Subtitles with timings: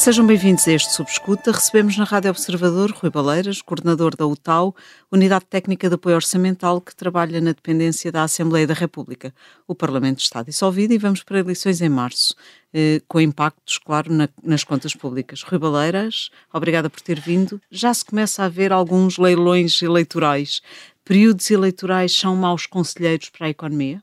[0.00, 1.52] Sejam bem-vindos a este Subescuta.
[1.52, 4.74] Recebemos na Rádio Observador Rui Baleiras, coordenador da UTAU,
[5.12, 9.34] Unidade Técnica de Apoio Orçamental, que trabalha na dependência da Assembleia da República.
[9.68, 12.34] O Parlamento está dissolvido e vamos para eleições em março,
[12.72, 15.42] eh, com impactos, claro, na, nas contas públicas.
[15.42, 17.60] Rui Baleiras, obrigada por ter vindo.
[17.70, 20.62] Já se começa a ver alguns leilões eleitorais.
[21.04, 24.02] Períodos eleitorais são maus conselheiros para a economia?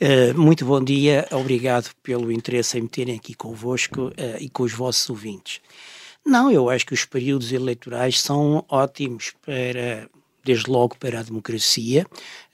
[0.00, 4.62] Uh, muito bom dia, obrigado pelo interesse em me terem aqui convosco uh, e com
[4.62, 5.60] os vossos ouvintes.
[6.24, 10.08] Não, eu acho que os períodos eleitorais são ótimos para,
[10.44, 12.06] desde logo para a democracia,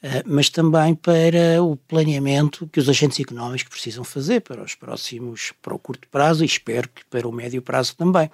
[0.02, 5.52] uh, mas também para o planeamento que os agentes económicos precisam fazer para os próximos,
[5.62, 8.30] para o curto prazo e espero que para o médio prazo também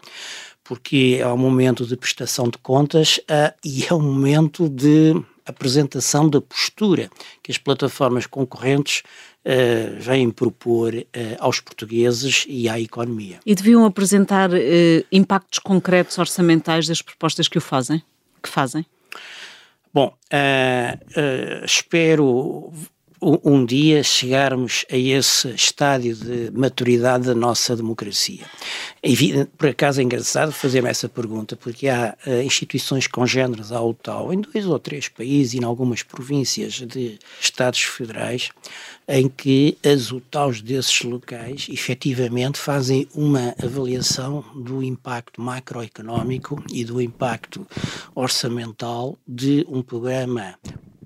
[0.65, 5.13] porque é um momento de prestação de contas uh, e é um momento de
[5.47, 7.11] apresentação da postura
[7.43, 9.03] que as plataformas concorrentes
[9.45, 11.05] uh, vêm propor uh,
[11.39, 13.41] aos portugueses e à economia.
[13.45, 14.57] E deviam apresentar uh,
[15.11, 18.03] impactos concretos orçamentais das propostas que o fazem?
[18.43, 18.85] Que fazem?
[19.95, 20.15] Bom,
[21.67, 22.73] espero
[23.23, 28.45] um dia chegarmos a esse estádio de maturidade da nossa democracia.
[29.57, 34.41] Por acaso é engraçado fazer-me essa pergunta, porque há uh, instituições congêneres à UTAU em
[34.41, 38.51] dois ou três países e em algumas províncias de Estados federais,
[39.07, 47.01] em que as UTAUs desses locais efetivamente fazem uma avaliação do impacto macroeconómico e do
[47.01, 47.65] impacto
[48.15, 50.55] orçamental de um programa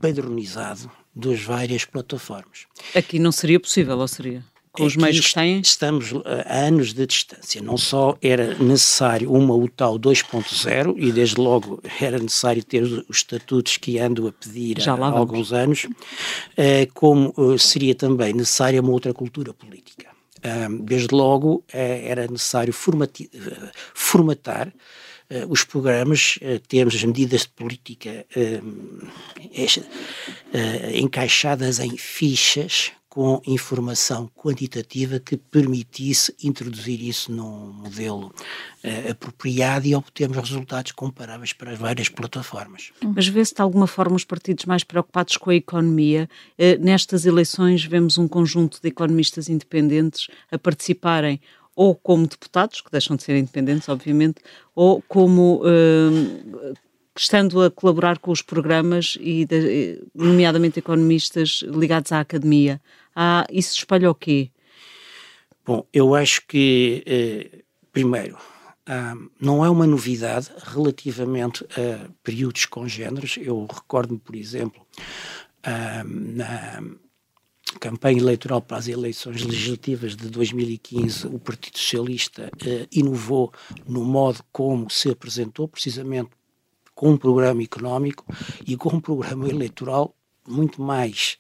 [0.00, 2.67] padronizado das várias plataformas.
[2.95, 4.45] Aqui não seria possível, ou seria?
[4.70, 5.59] Com os meios que têm?
[5.61, 6.12] Estamos
[6.47, 7.62] a anos de distância.
[7.62, 13.78] Não só era necessário uma UTAU 2.0 e desde logo era necessário ter os estatutos
[13.78, 15.87] que ando a pedir há alguns anos,
[16.59, 20.15] eh, como eh, seria também necessária uma outra cultura política.
[20.82, 22.72] Desde logo eh, era necessário
[23.94, 24.72] formatar
[25.48, 28.62] os programas, uh, temos as medidas de política uh,
[30.94, 39.94] encaixadas em fichas com informação quantitativa que permitisse introduzir isso num modelo uh, apropriado e
[39.94, 42.93] obtermos resultados comparáveis para as várias plataformas.
[43.03, 46.28] Mas vê-se de alguma forma os partidos mais preocupados com a economia.
[46.58, 51.41] Uh, nestas eleições vemos um conjunto de economistas independentes a participarem
[51.76, 54.41] ou como deputados, que deixam de ser independentes, obviamente,
[54.75, 56.75] ou como uh,
[57.14, 62.81] estando a colaborar com os programas e, de, nomeadamente, economistas ligados à academia.
[63.14, 64.50] Ah, isso espalha o quê?
[65.64, 67.62] Bom, eu acho que, eh,
[67.93, 68.38] primeiro,
[68.87, 73.37] ah, não é uma novidade relativamente a períodos congêneres.
[73.38, 74.87] Eu recordo-me, por exemplo,
[75.62, 76.82] ah, na
[77.78, 83.53] campanha eleitoral para as eleições legislativas de 2015, o Partido Socialista eh, inovou
[83.87, 86.31] no modo como se apresentou, precisamente
[86.94, 88.25] com um programa económico
[88.66, 90.14] e com um programa eleitoral
[90.48, 91.38] muito mais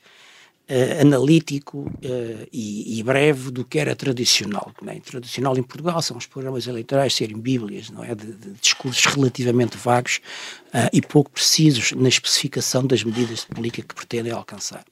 [0.68, 4.72] uh, analítico uh, e, e, breve do que era tradicional.
[4.82, 5.00] Né?
[5.04, 8.14] Tradicional em Portugal são os programas eleitorais serem bíblias, não é?
[8.14, 10.20] De, de discursos relativamente vagos
[10.68, 14.84] uh, e pouco precisos na especificação das medidas de política que pretendem alcançar.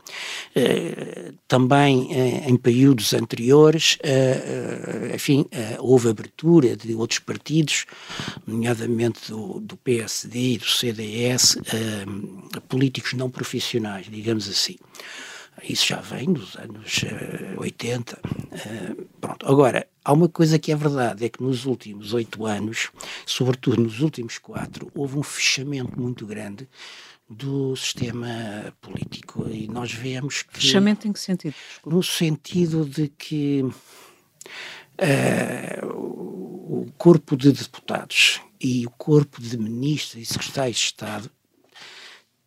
[1.49, 2.09] também
[2.47, 3.99] em períodos anteriores,
[5.12, 5.47] enfim,
[5.79, 7.87] houve abertura de outros partidos,
[8.47, 11.59] nomeadamente do, do PSD e do CDS,
[12.69, 14.77] políticos não profissionais, digamos assim.
[15.69, 18.20] Isso já vem dos anos uh, 80.
[18.22, 19.47] Uh, pronto.
[19.47, 22.91] Agora, há uma coisa que é verdade, é que nos últimos oito anos,
[23.25, 26.69] sobretudo nos últimos quatro, houve um fechamento muito grande
[27.28, 30.54] do sistema político e nós vemos que...
[30.60, 31.54] Fechamento em que sentido?
[31.86, 33.62] No sentido de que
[35.00, 41.31] uh, o corpo de deputados e o corpo de ministros e secretários de Estado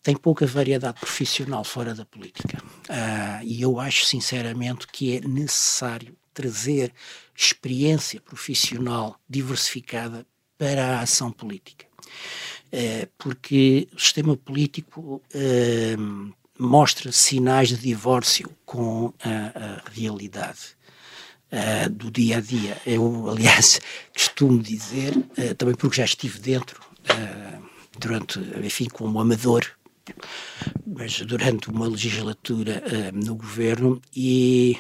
[0.08, 2.64] tem pouca variedade profissional fora da política.
[2.90, 6.94] Uh, e eu acho sinceramente que é necessário trazer
[7.36, 10.26] experiência profissional diversificada
[10.58, 11.86] para a ação política.
[12.68, 20.78] Uh, porque o sistema político uh, mostra sinais de divórcio com a, a realidade.
[21.92, 22.78] Do dia a dia.
[22.86, 23.80] Eu, aliás,
[24.12, 25.14] costumo dizer,
[25.58, 26.82] também porque já estive dentro,
[27.98, 29.66] durante, enfim, como amador
[30.86, 34.78] mas durante uma legislatura uh, no governo e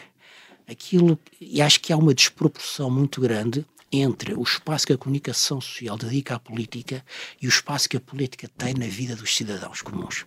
[0.67, 5.61] aquilo e acho que há uma desproporção muito grande entre o espaço que a comunicação
[5.61, 7.03] social dedica à política
[7.41, 10.25] e o espaço que a política tem na vida dos cidadãos comuns.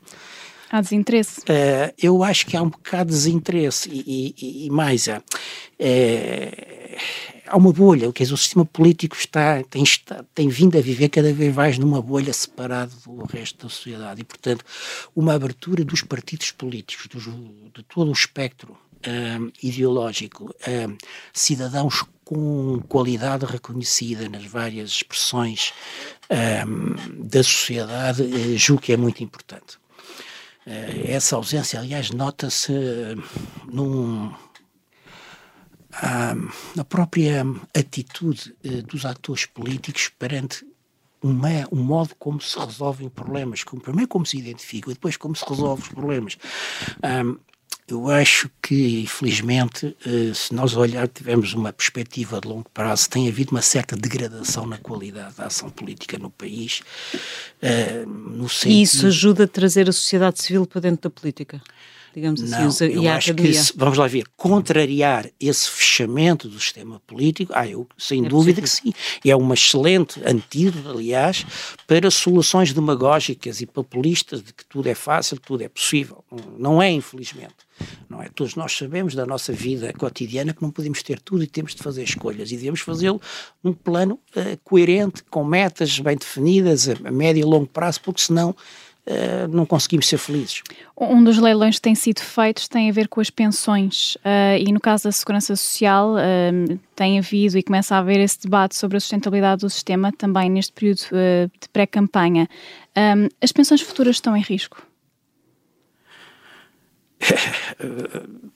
[0.71, 1.41] Há desinteresse?
[1.41, 5.23] Uh, eu acho que há um bocado de desinteresse e, e, e mais, uh,
[7.51, 11.09] há uma bolha, quer dizer, o sistema político está, tem, está, tem vindo a viver
[11.09, 14.65] cada vez mais numa bolha separada do resto da sociedade e, portanto,
[15.15, 20.97] uma abertura dos partidos políticos, dos, de todo o espectro um, ideológico, um,
[21.33, 25.73] cidadãos com qualidade reconhecida nas várias expressões
[26.31, 29.77] um, da sociedade, uh, julgo que é muito importante.
[30.67, 32.73] Uh, essa ausência, aliás, nota-se
[33.67, 34.33] num
[35.93, 37.45] a própria
[37.77, 40.65] atitude uh, dos atores políticos perante
[41.23, 45.37] uma, um modo como se resolvem problemas, como, primeiro como se identificam e depois como
[45.37, 46.39] se resolvem os problemas.
[47.05, 47.39] Um,
[47.87, 53.29] eu acho que, infelizmente, uh, se nós olhar, tivemos uma perspectiva de longo prazo, tem
[53.29, 56.83] havido uma certa degradação na qualidade da ação política no país.
[57.61, 58.79] Uh, no sentido...
[58.79, 61.61] E isso ajuda a trazer a sociedade civil para dentro da política?
[62.15, 63.63] Digamos assim, não, e a acho academia.
[63.63, 68.61] que, vamos lá ver, contrariar esse fechamento do sistema político, ah, eu, sem é dúvida
[68.61, 68.93] possível.
[68.93, 69.29] que sim.
[69.31, 71.47] É uma excelente antídoto, aliás,
[71.87, 76.25] para soluções demagógicas e populistas de que tudo é fácil, tudo é possível.
[76.59, 77.55] Não é, infelizmente.
[78.09, 78.29] Não é?
[78.29, 81.83] Todos nós sabemos da nossa vida cotidiana que não podemos ter tudo e temos de
[81.83, 83.21] fazer escolhas e devemos fazê-lo
[83.63, 88.21] num plano uh, coerente, com metas bem definidas a, a médio e longo prazo, porque
[88.21, 88.55] senão
[89.07, 90.63] Uh, não conseguimos ser felizes.
[90.97, 94.71] Um dos leilões que têm sido feitos tem a ver com as pensões uh, e
[94.71, 98.99] no caso da segurança social uh, tem havido e começa a haver esse debate sobre
[98.99, 102.47] a sustentabilidade do sistema também neste período de pré-campanha.
[102.97, 104.83] Um, as pensões futuras estão em risco?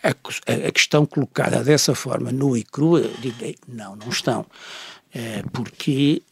[0.00, 3.36] A, a, questão colocada dessa forma, nua e crua, digo,
[3.66, 4.46] não, não estão.
[5.52, 6.22] porque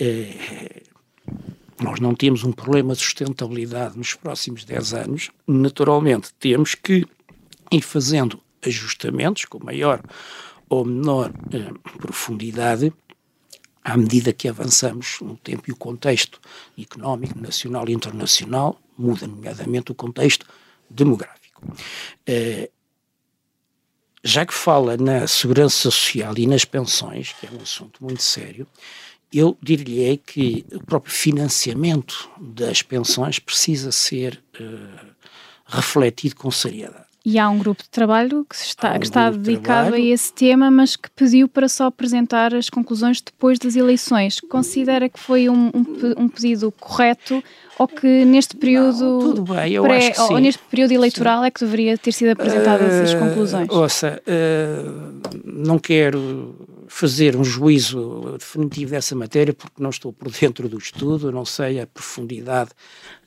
[1.82, 7.06] nós não temos um problema de sustentabilidade nos próximos 10 anos, naturalmente temos que
[7.70, 10.00] ir fazendo ajustamentos com maior
[10.68, 12.92] ou menor eh, profundidade
[13.84, 16.40] à medida que avançamos no tempo e o contexto
[16.76, 20.46] económico, nacional e internacional muda, nomeadamente o contexto
[20.90, 21.62] demográfico.
[22.26, 22.70] Eh,
[24.24, 28.66] já que fala na segurança social e nas pensões, que é um assunto muito sério,
[29.32, 35.06] eu diria que o próprio financiamento das pensões precisa ser uh,
[35.66, 37.06] refletido com seriedade.
[37.28, 40.32] E há um grupo de trabalho que está, um que está dedicado de a esse
[40.32, 44.38] tema, mas que pediu para só apresentar as conclusões depois das eleições.
[44.38, 45.84] Considera que foi um, um,
[46.18, 47.42] um pedido correto
[47.76, 51.40] ou que neste período não, tudo bem, eu pré, acho que ou neste período eleitoral
[51.40, 51.46] sim.
[51.46, 53.68] é que deveria ter sido apresentadas uh, as eh, conclusões?
[53.70, 56.54] Ouça, uh, não quero
[56.88, 61.80] fazer um juízo definitivo dessa matéria porque não estou por dentro do estudo, não sei
[61.80, 62.70] a profundidade,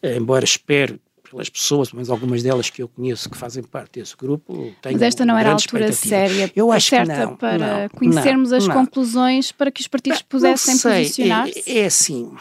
[0.04, 4.74] embora espero pelas pessoas, mas algumas delas que eu conheço que fazem parte desse grupo.
[4.84, 8.50] Mas esta não era a altura séria, eu acho certa que não, para não, conhecermos
[8.52, 8.76] não, as não.
[8.76, 11.64] conclusões para que os partidos pudessem posicionar-se?
[11.68, 12.32] É, é assim,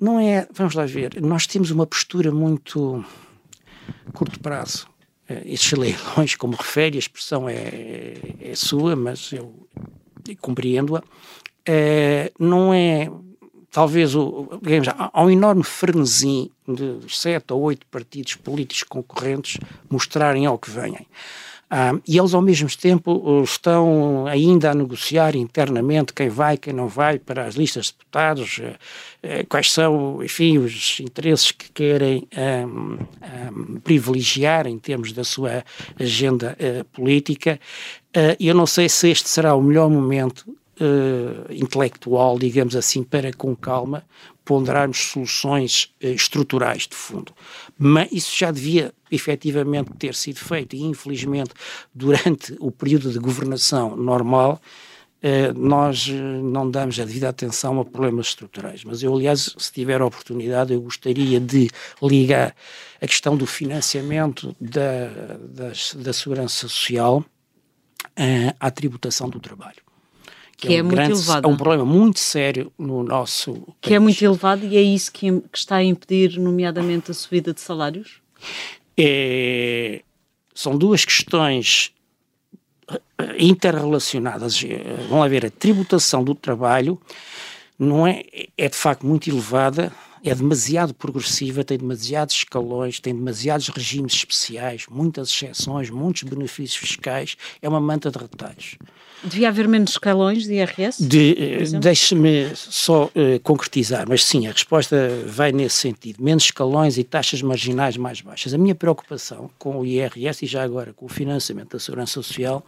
[0.00, 3.04] não é, vamos lá ver, nós temos uma postura muito
[4.12, 4.88] curto prazo.
[5.28, 9.68] Uh, estes leilões, como refere, a expressão é, é sua, mas eu
[10.40, 13.10] compreendo-a, uh, não é
[13.70, 19.58] talvez o, digamos, há um enorme frenesi de sete ou oito partidos políticos concorrentes
[19.88, 21.04] mostrarem ao que venham.
[21.70, 26.88] Ah, e eles, ao mesmo tempo, estão ainda a negociar internamente quem vai, quem não
[26.88, 28.76] vai para as listas de deputados, eh,
[29.22, 32.26] eh, quais são, enfim, os interesses que querem
[33.84, 35.62] privilegiar em termos da sua
[36.00, 37.60] agenda uh, política.
[38.16, 40.46] Uh, eu não sei se este será o melhor momento
[41.50, 44.04] intelectual, digamos assim, para com calma
[44.48, 47.34] ponderarmos soluções uh, estruturais de fundo.
[47.78, 51.50] Mas isso já devia efetivamente ter sido feito e, infelizmente,
[51.94, 54.58] durante o período de governação normal,
[55.20, 58.84] Uh, nós não damos a devida atenção a problemas estruturais.
[58.84, 61.68] Mas eu, aliás, se tiver a oportunidade, eu gostaria de
[62.00, 62.54] ligar
[63.02, 65.08] a questão do financiamento da,
[65.40, 67.24] da, da segurança social
[68.60, 69.87] à tributação do trabalho
[70.58, 71.48] que, é, é, um muito grande, elevado.
[71.48, 73.76] É um problema muito sério no nosso país.
[73.80, 77.54] Que é muito elevado e é isso que, que está a impedir, nomeadamente, a subida
[77.54, 78.20] de salários?
[78.96, 80.02] É,
[80.52, 81.92] são duas questões
[82.88, 84.60] eh, interrelacionadas.
[85.08, 87.00] Vão haver a tributação do trabalho,
[87.78, 88.24] não é,
[88.56, 89.92] é de facto muito elevada,
[90.24, 97.36] é demasiado progressiva, tem demasiados escalões, tem demasiados regimes especiais, muitas exceções, muitos benefícios fiscais,
[97.62, 98.76] é uma manta de retalhos.
[99.22, 101.04] Devia haver menos escalões de IRS?
[101.04, 101.34] De,
[101.80, 104.96] Deixe-me só uh, concretizar, mas sim, a resposta
[105.26, 106.22] vai nesse sentido.
[106.22, 108.54] Menos escalões e taxas marginais mais baixas.
[108.54, 112.64] A minha preocupação com o IRS e já agora com o financiamento da Segurança Social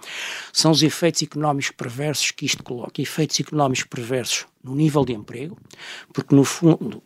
[0.53, 3.01] são os efeitos económicos perversos que isto coloca.
[3.01, 5.57] Efeitos económicos perversos no nível de emprego,
[6.13, 7.03] porque no fundo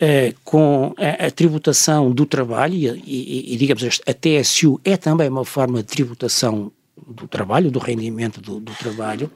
[0.00, 5.28] Uh, com a, a, tributação do trabalho, e, e, e, digamos, a TSU é também
[5.28, 6.70] uma forma de tributação
[7.06, 9.30] do trabalho, do rendimento do, do trabalho,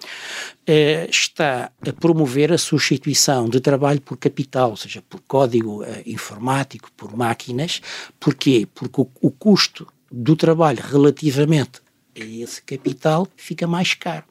[0.66, 6.02] eh, está a promover a substituição de trabalho por capital, ou seja, por código eh,
[6.06, 7.80] informático, por máquinas.
[8.18, 8.66] Porquê?
[8.74, 11.80] Porque o, o custo do trabalho relativamente
[12.14, 14.24] a esse capital fica mais caro.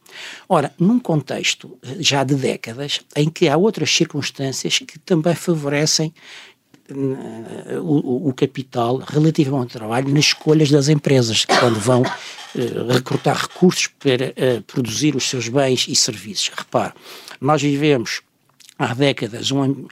[0.48, 6.14] Ora, num contexto eh, já de décadas em que há outras circunstâncias que também favorecem
[7.82, 12.04] o, o, capital relativamente ao trabalho nas escolhas das empresas, quando vão
[12.88, 16.52] recrutar recursos para uh, produzir os seus bens e serviços.
[16.56, 16.94] Repare,
[17.40, 18.22] nós vivemos
[18.78, 19.86] há décadas um,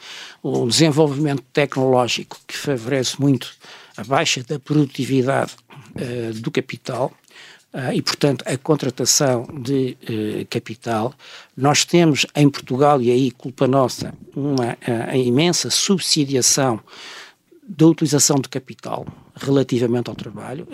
[0.43, 3.51] um desenvolvimento tecnológico que favorece muito
[3.95, 5.53] a baixa da produtividade
[5.95, 7.13] uh, do capital
[7.71, 11.13] Uh, e, portanto, a contratação de uh, capital.
[11.55, 16.79] Nós temos em Portugal, e aí culpa nossa, uma uh, imensa subsidiação
[17.61, 19.05] da utilização de capital
[19.39, 20.67] relativamente ao trabalho.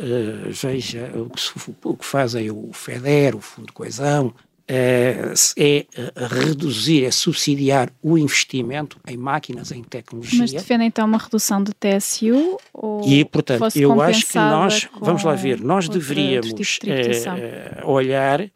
[0.50, 4.34] veja o que, o que fazem o FEDER, o Fundo de Coesão,
[4.68, 5.86] é, é
[6.28, 10.40] reduzir, é subsidiar o investimento em máquinas, em tecnologia.
[10.40, 12.58] Mas defende então uma redução de TSU?
[12.74, 18.50] Ou e, portanto, eu acho que nós, vamos lá ver, nós deveríamos de é, olhar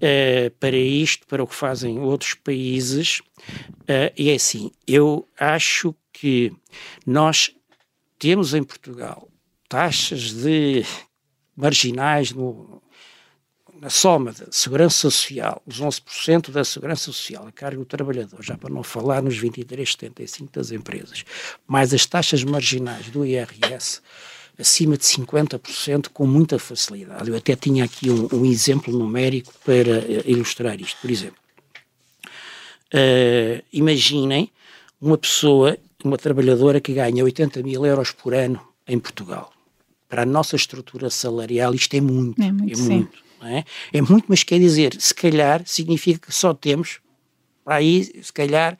[0.00, 3.20] é, para isto, para o que fazem outros países,
[4.16, 6.52] e é assim, eu acho que
[7.04, 7.50] nós
[8.18, 9.27] temos em Portugal
[9.68, 10.84] taxas de
[11.56, 12.80] marginais no,
[13.80, 18.56] na soma da segurança social, os 11% da segurança social a cargo do trabalhador, já
[18.56, 21.24] para não falar nos 23,75% das empresas,
[21.66, 24.00] mais as taxas marginais do IRS,
[24.58, 27.30] acima de 50% com muita facilidade.
[27.30, 31.00] Eu até tinha aqui um, um exemplo numérico para uh, ilustrar isto.
[31.00, 31.38] Por exemplo,
[32.92, 34.50] uh, imaginem
[35.00, 39.52] uma pessoa, uma trabalhadora que ganha 80 mil euros por ano em Portugal.
[40.08, 42.40] Para a nossa estrutura salarial, isto é muito.
[42.40, 42.78] É muito.
[42.78, 43.64] É muito é?
[43.92, 47.00] é muito, mas quer dizer, se calhar significa que só temos
[47.64, 48.78] para aí, se calhar,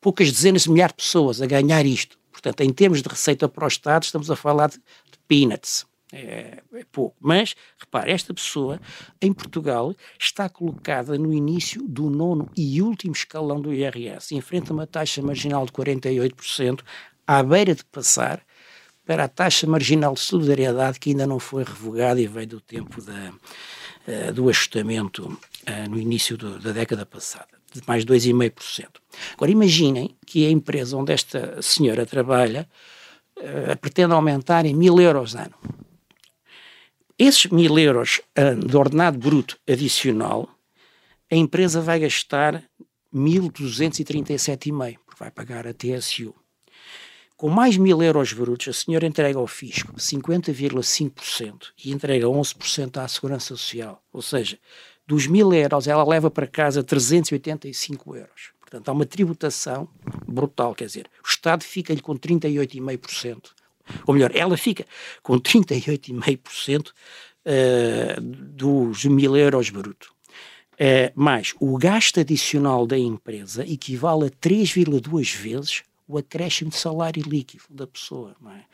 [0.00, 2.18] poucas dezenas de milhares de pessoas a ganhar isto.
[2.32, 5.84] Portanto, em termos de receita para o Estado, estamos a falar de, de peanuts.
[6.12, 7.14] É, é, pouco.
[7.20, 8.80] Mas, repare, esta pessoa,
[9.20, 14.34] em Portugal, está colocada no início do nono e último escalão do IRS.
[14.34, 16.80] Enfrenta uma taxa marginal de 48%,
[17.26, 18.42] à beira de passar
[19.10, 23.02] para a taxa marginal de solidariedade que ainda não foi revogada e veio do tempo
[23.02, 23.32] da,
[24.06, 28.86] uh, do ajustamento uh, no início da década passada, de mais 2,5%.
[29.34, 32.68] Agora imaginem que a empresa onde esta senhora trabalha
[33.36, 35.56] uh, pretende aumentar em mil euros ano.
[37.18, 38.20] Esses mil euros
[38.64, 40.48] de ordenado bruto adicional,
[41.28, 42.62] a empresa vai gastar
[43.12, 46.32] 1.237,5, porque vai pagar a TSU.
[47.40, 53.08] Com mais mil euros brutos, a senhora entrega ao fisco 50,5% e entrega 11% à
[53.08, 54.04] Segurança Social.
[54.12, 54.58] Ou seja,
[55.06, 58.50] dos mil euros ela leva para casa 385 euros.
[58.60, 59.88] Portanto, há uma tributação
[60.28, 63.52] brutal, quer dizer, o Estado fica-lhe com 38,5%.
[64.06, 64.84] Ou melhor, ela fica
[65.22, 66.92] com 38,5% uh,
[67.46, 70.08] eh, dos mil euros brutos.
[70.74, 77.22] Uh, mas o gasto adicional da empresa equivale a 3,2 vezes o acréscimo de salário
[77.22, 78.34] líquido da pessoa.
[78.40, 78.64] Não é?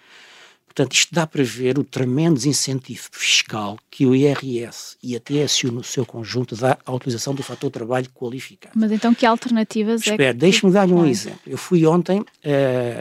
[0.77, 5.73] Portanto, isto dá para ver o tremendo desincentivo fiscal que o IRS e a TSU
[5.73, 8.79] no seu conjunto dá à utilização do fator trabalho qualificado.
[8.79, 10.39] Mas então que alternativas Espera, é que...
[10.39, 11.41] deixe-me dar-lhe um exemplo.
[11.47, 12.27] Eu fui ontem, uh,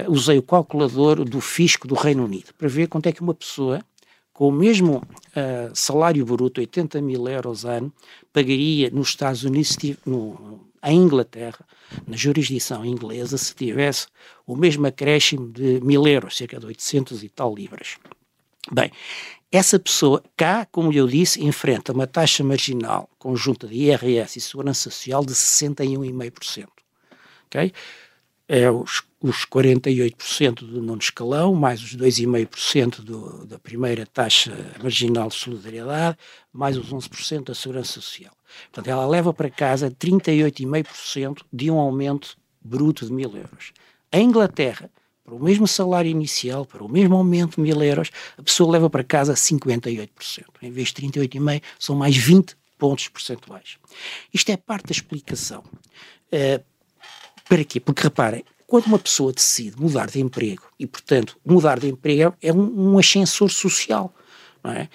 [0.07, 3.83] usei o calculador do fisco do Reino Unido para ver quanto é que uma pessoa
[4.31, 7.91] com o mesmo uh, salário bruto, 80 mil euros ano,
[8.31, 11.65] pagaria nos Estados Unidos, no, em Inglaterra,
[12.07, 14.07] na jurisdição inglesa, se tivesse
[14.45, 17.97] o mesmo acréscimo de mil euros, cerca de 800 e tal libras.
[18.71, 18.91] Bem,
[19.51, 24.89] essa pessoa cá, como eu disse, enfrenta uma taxa marginal conjunta de IRS e Segurança
[24.89, 26.67] Social de 61,5%.
[27.45, 27.71] Ok?
[28.47, 35.35] É os, os 48% do nono escalão, mais os 2,5% da primeira taxa marginal de
[35.35, 36.17] solidariedade,
[36.53, 38.33] mais os 11% da Segurança Social.
[38.71, 43.73] Portanto, ela leva para casa 38,5% de um aumento bruto de mil euros.
[44.11, 44.91] Em Inglaterra,
[45.23, 48.89] para o mesmo salário inicial, para o mesmo aumento de mil euros, a pessoa leva
[48.91, 50.09] para casa 58%.
[50.61, 53.77] Em vez de 38,5%, são mais 20 pontos percentuais.
[54.31, 55.63] Isto é parte da explicação.
[56.31, 56.63] Uh,
[57.47, 57.79] para quê?
[57.79, 62.51] Porque reparem, quando uma pessoa decide mudar de emprego, e portanto mudar de emprego é
[62.51, 64.13] um, um ascensor social,
[64.63, 64.89] não é?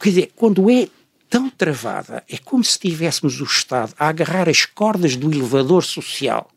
[0.00, 0.88] Quer dizer, quando é
[1.28, 6.50] tão travada, é como se tivéssemos o Estado a agarrar as cordas do elevador social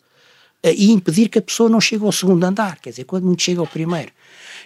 [0.63, 3.43] uh, e impedir que a pessoa não chegue ao segundo andar, quer dizer, quando muito
[3.43, 4.11] chega ao primeiro.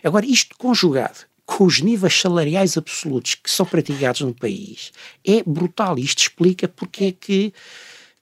[0.04, 4.92] Agora, isto conjugado com os níveis salariais absolutos que são praticados no país,
[5.26, 6.00] é brutal.
[6.00, 7.54] Isto explica porque é que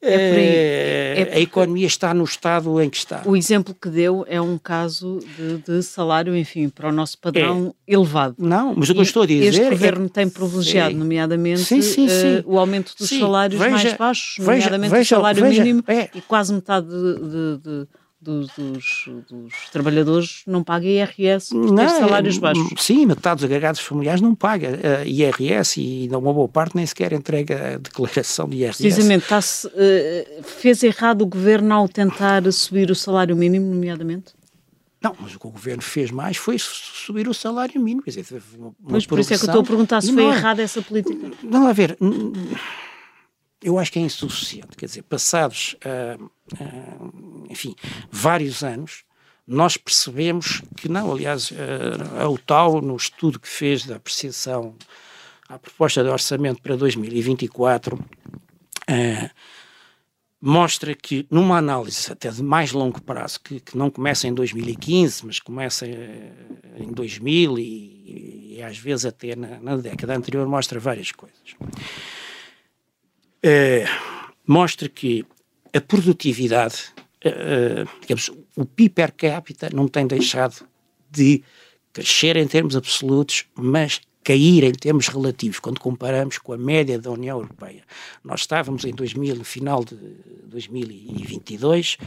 [0.01, 3.21] é é, é a economia está no estado em que está.
[3.25, 7.75] O exemplo que deu é um caso de, de salário, enfim, para o nosso padrão
[7.87, 7.93] é.
[7.93, 8.35] elevado.
[8.37, 9.47] Não, mas o que eu estou a dizer.
[9.47, 12.37] Este governo é, tem privilegiado, nomeadamente, sim, sim, sim.
[12.37, 16.09] Uh, o aumento dos salários veja, mais baixos, nomeadamente veja, o salário mínimo, é.
[16.15, 17.87] e quase metade de, de
[18.21, 22.67] dos, dos, dos, trabalhadores não paga IRS por ter salários baixos.
[22.77, 27.13] Sim, metade dos agregados familiares não paga uh, IRS e uma boa parte nem sequer
[27.13, 28.81] entrega a declaração de IRS.
[28.81, 34.33] Precisamente, uh, fez errado o governo ao tentar subir o salário mínimo, nomeadamente?
[35.01, 38.03] Não, mas o que o governo fez mais foi subir o salário mínimo.
[38.03, 40.25] Quer dizer, uma, uma pois por isso é que eu estou a perguntar se foi
[40.25, 41.31] errada essa política.
[41.41, 41.97] Não, a ver
[43.61, 44.77] eu acho que é insuficiente.
[44.77, 47.75] Quer dizer, passados, uh, uh, enfim,
[48.09, 49.03] vários anos,
[49.45, 51.11] nós percebemos que não.
[51.11, 51.55] Aliás, uh,
[52.21, 54.75] a UTAU, no estudo que fez da apreciação
[55.47, 57.99] à proposta de orçamento para 2024,
[60.41, 65.25] mostra que, numa análise até de mais longo prazo, que, que não começa em 2015,
[65.25, 71.11] mas começa em 2000 e, e às vezes até na, na década anterior, mostra várias
[71.11, 71.55] coisas
[73.41, 73.85] eh,
[74.45, 75.25] mostra que
[75.73, 76.85] a produtividade,
[77.23, 80.65] uh, digamos, o PIB per capita não tem deixado
[81.11, 81.43] de
[81.93, 87.11] crescer em termos absolutos, mas cair em termos relativos, quando comparamos com a média da
[87.11, 87.83] União Europeia.
[88.23, 89.95] Nós estávamos em 2000, no final de
[90.47, 91.97] 2022,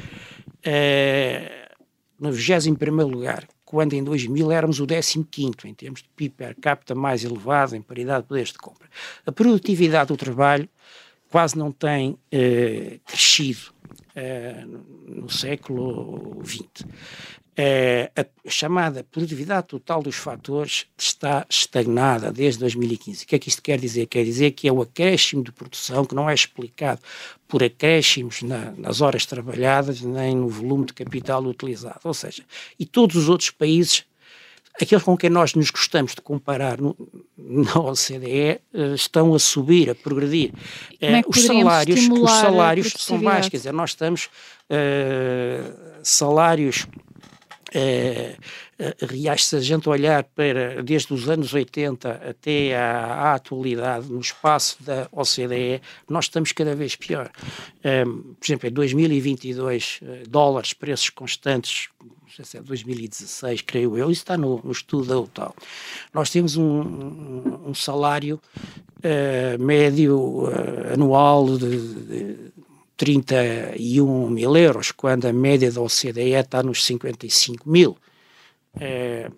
[0.66, 1.72] uh,
[2.18, 5.24] no 21 lugar, quando em 2000 éramos o 15
[5.64, 8.88] em termos de PIB per capita mais elevado, em paridade de poderes de compra.
[9.24, 10.68] A produtividade do trabalho
[11.32, 13.72] quase não tem eh, crescido
[14.14, 14.66] eh,
[15.08, 16.86] no século XX.
[17.56, 23.24] Eh, a chamada produtividade total dos fatores está estagnada desde 2015.
[23.24, 24.06] O que é que isto quer dizer?
[24.06, 27.00] Quer dizer que é o acréscimo de produção que não é explicado
[27.48, 32.00] por acréscimos na, nas horas trabalhadas nem no volume de capital utilizado.
[32.04, 32.44] Ou seja,
[32.78, 34.04] e todos os outros países
[34.80, 36.96] aqueles com quem nós nos gostamos de comparar no,
[37.36, 40.52] na OCDE uh, estão a subir, a progredir.
[40.94, 44.30] Uh, os salários, os salários são baixos, quer dizer, nós estamos
[44.70, 46.86] uh, salários
[49.08, 54.20] reais, se a gente olhar para desde os anos 80 até à, à atualidade, no
[54.20, 57.30] espaço da OCDE, nós estamos cada vez pior.
[57.80, 61.88] Por exemplo, em 2022, dólares, preços constantes,
[62.32, 65.54] não sei se é 2016, creio eu, isso está no, no estudo da UTAL.
[66.14, 68.40] Nós temos um, um, salário
[68.98, 72.38] uh, médio uh, anual de, de
[72.96, 77.98] 31 mil euros, quando a média da OCDE está nos 55 mil.
[78.76, 79.30] Uh,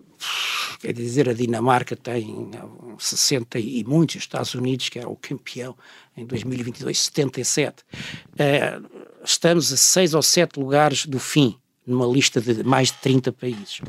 [0.79, 2.49] quer dizer, a Dinamarca tem
[2.97, 5.75] 60 e muitos, os Estados Unidos, que era o campeão
[6.15, 7.83] em 2022, 77.
[8.31, 13.31] Uh, estamos a seis ou sete lugares do fim numa lista de mais de 30
[13.31, 13.81] países.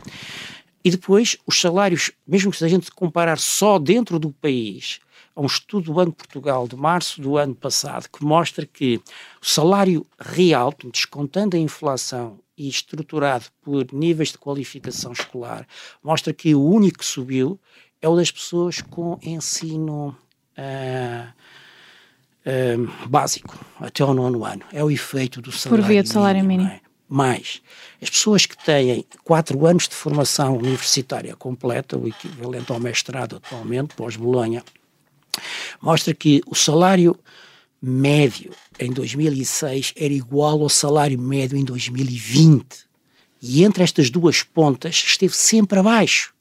[0.85, 5.00] E depois, os salários, mesmo que se a gente comparar só dentro do país,
[5.35, 9.00] a um estudo do Banco de Portugal de março do ano passado, que mostra que
[9.42, 15.66] o salário real, descontando a inflação e estruturado por níveis de qualificação escolar,
[16.02, 17.61] mostra que o único que subiu
[18.00, 20.16] é o das pessoas com ensino
[20.56, 21.32] uh,
[22.46, 24.62] uh, básico, até o nono ano.
[24.72, 26.70] É o efeito do salário Por via de salário mínimo.
[26.70, 26.86] mínimo.
[27.09, 27.62] Mais.
[28.03, 33.95] As pessoas que têm quatro anos de formação universitária completa, o equivalente ao mestrado atualmente,
[33.95, 34.64] pós-Bolonha,
[35.81, 37.16] mostra que o salário
[37.81, 42.87] médio em 2006 era igual ao salário médio em 2020.
[43.40, 46.35] E entre estas duas pontas esteve sempre abaixo.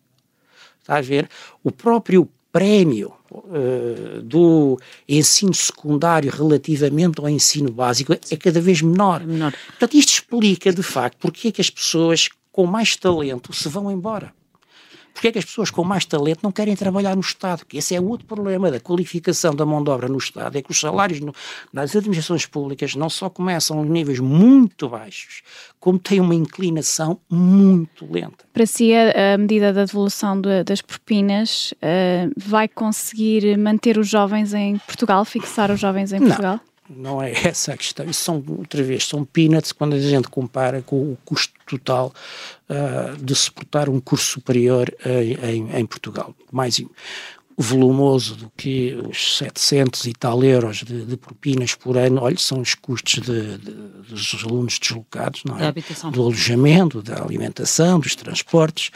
[0.81, 1.29] Está a ver?
[1.63, 9.21] O próprio prémio uh, do ensino secundário relativamente ao ensino básico é cada vez menor.
[9.21, 9.53] É menor.
[9.67, 13.91] Portanto, isto explica, de facto, porque é que as pessoas com mais talento se vão
[13.91, 14.33] embora.
[15.15, 17.65] Porque é que as pessoas com mais talento não querem trabalhar no Estado?
[17.65, 20.69] Que esse é outro problema da qualificação da mão de obra no Estado, é que
[20.69, 21.33] os salários no,
[21.71, 25.41] nas administrações públicas não só começam a níveis muito baixos,
[25.79, 28.45] como têm uma inclinação muito lenta.
[28.51, 34.09] Para si, a, a medida da devolução de, das propinas uh, vai conseguir manter os
[34.09, 36.55] jovens em Portugal, fixar os jovens em Portugal?
[36.55, 38.05] Não não é essa a questão.
[38.05, 42.13] Isso são, outra vez, são peanuts quando a gente compara com o custo total
[42.69, 46.35] uh, de suportar um curso superior uh, em, em, Portugal.
[46.51, 46.79] Mais
[47.57, 52.59] volumoso do que os 700 e tal euros de, de propinas por ano, olha, são
[52.59, 53.71] os custos de, de,
[54.09, 55.71] dos alunos deslocados, não é?
[56.11, 58.91] Do alojamento, da alimentação, dos transportes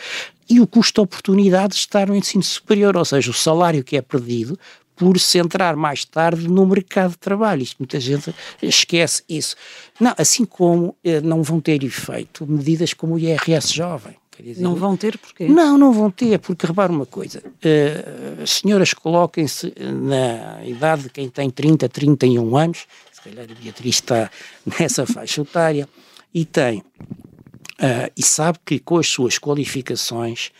[0.49, 3.95] e o custo de oportunidade de estar no ensino superior, ou seja, o salário que
[3.95, 4.59] é perdido
[4.99, 7.63] por se entrar mais tarde no mercado de trabalho.
[7.63, 9.55] Isto, muita gente esquece isso.
[9.97, 14.15] Não, assim como eh, não vão ter efeito medidas como o IRS jovem.
[14.41, 15.49] Dizer, não vão ter porquê?
[15.49, 21.09] Não, não vão ter, porque repara uma coisa, uh, as senhoras coloquem-se na idade de
[21.09, 24.31] quem tem 30, 31 anos, se calhar a Beatriz está
[24.79, 25.89] nessa faixa etária,
[26.33, 30.51] e tem, uh, e sabe que com as suas qualificações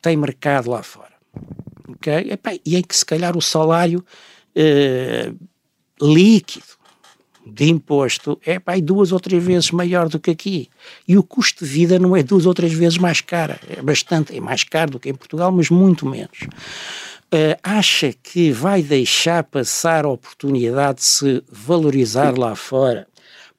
[0.00, 1.12] tem mercado lá fora
[1.94, 2.32] ok?
[2.32, 4.04] Epá, e em que se calhar o salário
[4.54, 5.32] eh,
[6.00, 6.64] líquido
[7.44, 10.68] de imposto é pá, duas ou três vezes maior do que aqui.
[11.06, 14.36] E o custo de vida não é duas ou três vezes mais caro, é bastante,
[14.36, 16.46] é mais caro do que em Portugal, mas muito menos.
[17.34, 23.08] Uh, acha que vai deixar passar a oportunidade de se valorizar lá fora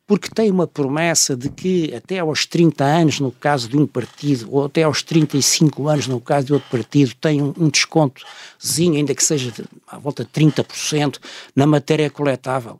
[0.06, 4.48] porque tem uma promessa de que até aos 30 anos, no caso de um partido,
[4.52, 9.16] ou até aos 35 anos, no caso de outro partido, tem um, um descontozinho, ainda
[9.16, 11.20] que seja de, à volta de 30%,
[11.56, 12.80] na matéria coletável.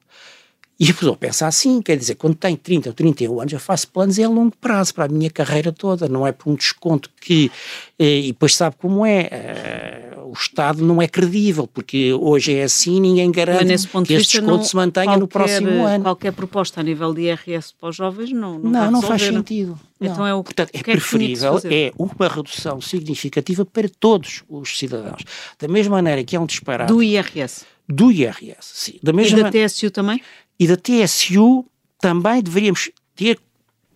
[0.80, 3.88] E a pessoa pensa assim, quer dizer, quando tem 30 ou 31 anos, eu faço
[3.88, 7.52] planos a longo prazo, para a minha carreira toda, não é por um desconto que.
[7.98, 9.30] Eh, e depois sabe como é.
[9.32, 14.58] Eh, o Estado não é credível, porque hoje é assim ninguém garante que este desconto
[14.58, 16.04] não, se mantenha qualquer, no próximo ano.
[16.04, 19.80] Qualquer proposta a nível de IRS para os jovens não Não, não, não faz sentido.
[20.02, 20.28] Então não.
[20.28, 25.22] é o Portanto, é, é preferível, é uma redução significativa para todos os cidadãos.
[25.60, 26.92] Da mesma maneira que é um disparate.
[26.92, 27.66] Do IRS.
[27.88, 29.00] Do IRS, sim.
[29.04, 30.20] Da mesma e da TSU também?
[30.60, 31.64] E da TSU
[32.00, 33.40] também deveríamos ter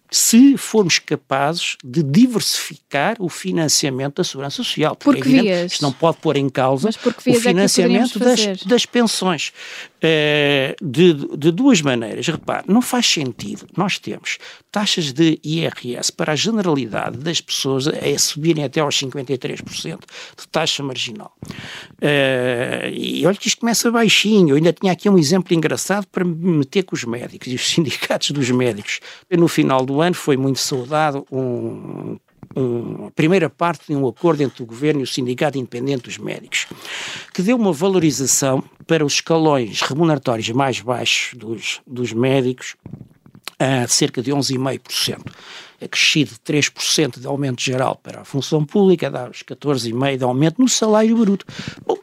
[0.09, 4.95] se formos capazes de diversificar o financiamento da segurança social.
[4.95, 5.73] Porque Por que vias?
[5.73, 9.51] Isto não pode pôr em causa o é financiamento é das, das, pensões.
[9.97, 12.27] Uh, de, de, duas maneiras.
[12.27, 14.37] Repare, não faz sentido nós temos
[14.77, 19.97] taxas de IRS para a generalidade das pessoas a subirem até aos 53%
[20.37, 21.33] de taxa marginal.
[21.93, 24.49] Uh, e olha que isto começa baixinho.
[24.49, 27.65] Eu ainda tinha aqui um exemplo engraçado para me meter com os médicos e os
[27.73, 28.99] sindicatos dos médicos.
[29.31, 32.19] No final do ano foi muito saudado um,
[33.07, 36.67] a primeira parte de um acordo entre o Governo e o Sindicato Independente dos Médicos,
[37.33, 42.75] que deu uma valorização para os escalões remuneratórios mais baixos dos, dos médicos
[43.59, 45.31] a cerca de 11,5%.
[45.79, 50.61] Acrescido de 3% de aumento geral para a função pública, dá os 14,5% de aumento
[50.61, 51.45] no salário bruto.
[51.85, 51.97] Bom,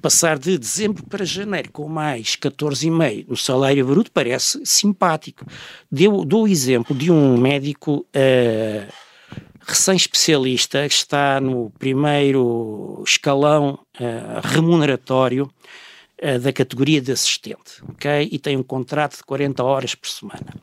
[0.00, 5.44] Passar de dezembro para janeiro com mais 14,5 no salário bruto parece simpático.
[5.90, 8.92] Deu, dou o exemplo de um médico uh,
[9.60, 15.50] recém-especialista que está no primeiro escalão uh, remuneratório
[16.22, 18.28] uh, da categoria de assistente, ok?
[18.30, 20.54] E tem um contrato de 40 horas por semana.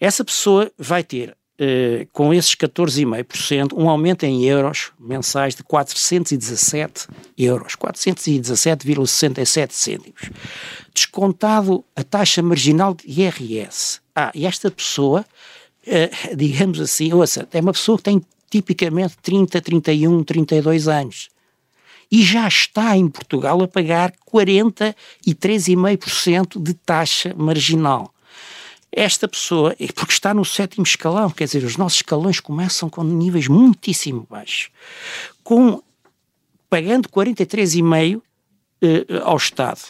[0.00, 7.08] Essa pessoa vai ter eh, com esses 14,5%, um aumento em euros mensais de 417
[7.36, 10.30] euros, 417,67 cêntimos.
[10.94, 14.00] Descontado a taxa marginal de IRS.
[14.14, 15.26] Ah, e esta pessoa,
[15.84, 21.28] eh, digamos assim, ouça, é uma pessoa que tem tipicamente 30, 31, 32 anos.
[22.10, 28.14] E já está em Portugal a pagar 43,5% de taxa marginal
[28.90, 33.46] esta pessoa, porque está no sétimo escalão, quer dizer, os nossos escalões começam com níveis
[33.46, 34.70] muitíssimo baixos,
[35.44, 35.82] com,
[36.70, 38.22] pagando 43,5%
[38.80, 39.80] eh, ao Estado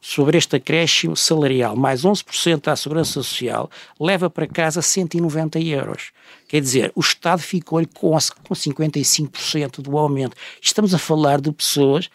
[0.00, 6.12] sobre este acréscimo salarial, mais 11% à Segurança Social, leva para casa 190 euros.
[6.54, 10.36] Quer dizer, o Estado ficou-lhe com, com 55% do aumento.
[10.62, 12.08] Estamos a falar de pessoas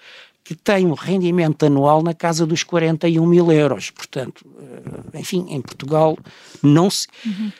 [0.45, 3.89] que tem um rendimento anual na casa dos 41 mil euros.
[3.89, 4.45] Portanto,
[5.13, 6.17] eh, enfim, em Portugal
[6.63, 7.05] não se.
[7.25, 7.51] Uhum.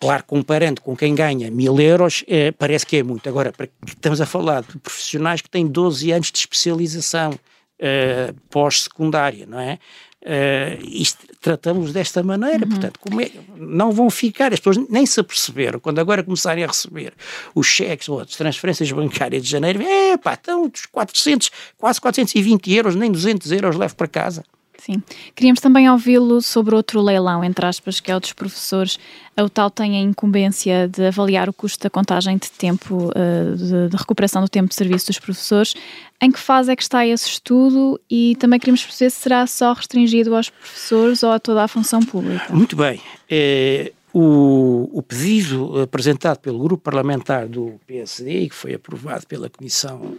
[0.00, 3.28] Claro, comparando com quem ganha mil euros, é, parece que é muito.
[3.28, 3.52] Agora,
[3.86, 9.78] estamos a falar de profissionais que têm 12 anos de especialização uh, pós-secundária, não é?
[10.24, 12.70] Uh, isto, tratamos desta maneira, uhum.
[12.70, 17.12] portanto, é, não vão ficar, as pessoas nem se aperceberam, quando agora começarem a receber
[17.54, 22.72] os cheques ou as transferências bancárias de janeiro, é pá, estão dos 400, quase 420
[22.72, 24.42] euros, nem 200 euros levo para casa.
[24.84, 25.02] Sim.
[25.34, 28.98] Queríamos também ouvi-lo sobre outro leilão, entre aspas, que é o dos professores.
[29.34, 33.10] A UTAL tem a incumbência de avaliar o custo da contagem de tempo,
[33.56, 35.74] de, de, recuperação do tempo de serviço dos professores.
[36.20, 39.72] Em que fase é que está esse estudo e também queríamos perceber se será só
[39.72, 42.52] restringido aos professores ou a toda a função pública?
[42.52, 43.00] Muito bem.
[43.30, 49.48] É, o, o, pedido apresentado pelo grupo parlamentar do PSD e que foi aprovado pela
[49.48, 50.14] Comissão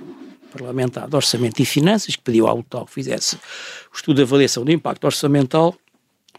[0.58, 4.63] Parlamentar de Orçamento e Finanças, que pediu ao UTAL que fizesse o estudo de avaliação
[4.63, 5.76] do impacto orçamental,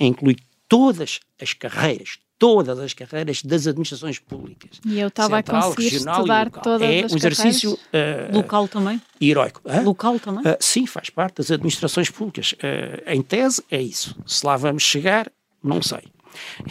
[0.01, 0.37] inclui
[0.69, 4.81] todas as carreiras, todas as carreiras das administrações públicas.
[4.85, 9.01] E eu estava a conseguir estudar todas é as um exercício uh, local também.
[9.21, 9.61] Heróico.
[9.67, 9.83] Hã?
[9.83, 10.41] Local também.
[10.41, 12.53] Uh, sim, faz parte das administrações públicas.
[12.53, 14.17] Uh, em tese é isso.
[14.27, 15.31] Se lá vamos chegar,
[15.63, 16.05] não sei.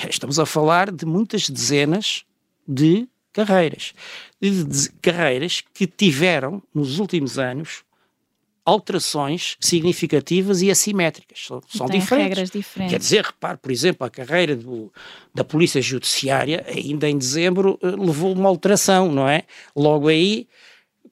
[0.09, 2.23] Estamos a falar de muitas dezenas
[2.67, 3.93] de carreiras.
[4.41, 7.83] De carreiras que tiveram, nos últimos anos,
[8.63, 11.45] alterações significativas e assimétricas.
[11.45, 12.09] São, são diferentes.
[12.09, 12.93] regras diferentes.
[12.93, 14.91] Quer dizer, repare, por exemplo, a carreira do,
[15.33, 19.43] da Polícia Judiciária, ainda em dezembro, eh, levou uma alteração, não é?
[19.75, 20.47] Logo aí,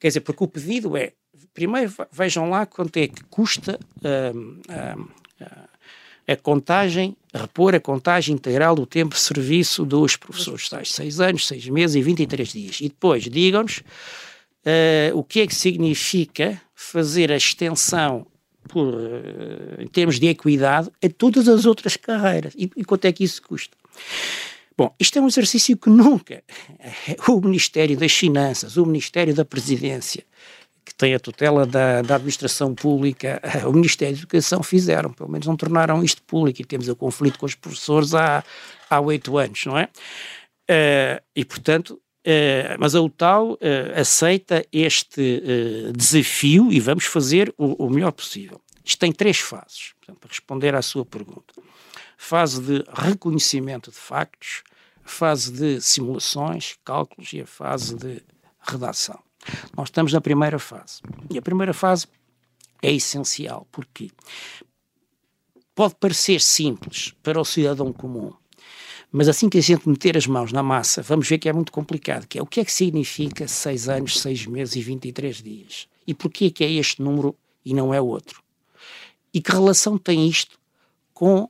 [0.00, 1.12] quer dizer, porque o pedido é,
[1.52, 3.78] primeiro vejam lá quanto é que custa
[4.34, 5.08] hum, hum,
[6.26, 11.46] a contagem, repor a contagem integral do tempo de serviço dos professores, tais seis anos,
[11.46, 12.80] seis meses e 23 dias.
[12.80, 18.26] E depois digam-nos uh, o que é que significa fazer a extensão
[18.68, 23.12] por, uh, em termos de equidade a todas as outras carreiras e, e quanto é
[23.12, 23.76] que isso custa.
[24.76, 26.42] Bom, isto é um exercício que nunca
[27.28, 30.24] o Ministério das Finanças, o Ministério da Presidência,
[30.84, 35.46] que tem a tutela da, da administração pública, o Ministério da Educação fizeram, pelo menos
[35.46, 38.42] não tornaram isto público e temos o conflito com os professores há
[39.00, 39.88] oito anos, não é?
[40.70, 43.58] Uh, e, portanto, uh, mas a UTAL uh,
[43.96, 45.42] aceita este
[45.94, 48.60] desafio e vamos fazer o, o, melhor possível.
[48.84, 51.54] Isto tem três fases, portanto, para responder à sua pergunta.
[52.16, 54.62] Fase de reconhecimento de factos,
[55.02, 58.22] fase de simulações, cálculos e a fase de
[58.66, 59.18] redação.
[59.76, 61.00] Nós estamos na primeira fase.
[61.30, 62.06] E a primeira fase
[62.82, 64.10] é essencial, porque
[65.74, 68.32] pode parecer simples para o cidadão comum,
[69.10, 71.72] mas assim que a gente meter as mãos na massa, vamos ver que é muito
[71.72, 75.88] complicado, que é o que é que significa 6 anos, 6 meses e 23 dias?
[76.06, 78.42] E porquê que é este número e não é outro?
[79.32, 80.58] E que relação tem isto
[81.12, 81.48] com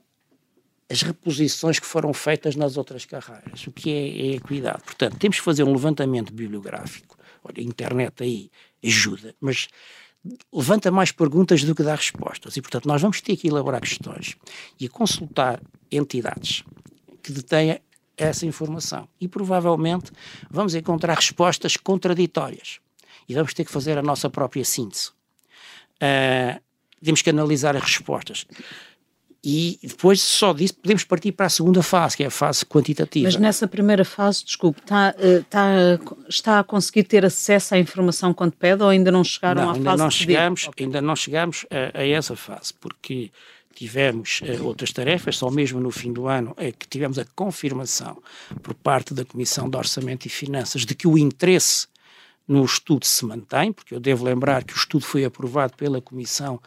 [0.89, 3.65] as reposições que foram feitas nas outras carreiras?
[3.67, 4.83] O que é, é equidade?
[4.83, 7.14] Portanto, temos que fazer um levantamento bibliográfico
[7.45, 8.49] Olha, a internet aí
[8.83, 9.67] ajuda, mas
[10.51, 12.57] levanta mais perguntas do que dá respostas.
[12.57, 14.35] E, portanto, nós vamos ter que elaborar questões
[14.79, 16.63] e consultar entidades
[17.21, 17.79] que detenham
[18.17, 19.07] essa informação.
[19.21, 20.11] E, provavelmente,
[20.49, 22.79] vamos encontrar respostas contraditórias.
[23.29, 25.09] E vamos ter que fazer a nossa própria síntese.
[25.95, 26.59] Uh,
[27.03, 28.47] temos que analisar as respostas.
[29.47, 33.25] E depois só disso podemos partir para a segunda fase, que é a fase quantitativa.
[33.25, 38.53] Mas nessa primeira fase, desculpe, está, está, está a conseguir ter acesso à informação quando
[38.53, 40.87] pede ou ainda não chegaram não, à ainda fase não chegamos, okay.
[40.87, 43.29] Ainda não chegamos a, a essa fase, porque
[43.75, 48.17] tivemos uh, outras tarefas, só mesmo no fim do ano é que tivemos a confirmação
[48.63, 51.87] por parte da Comissão de Orçamento e Finanças de que o interesse
[52.47, 56.59] no estudo se mantém, porque eu devo lembrar que o estudo foi aprovado pela Comissão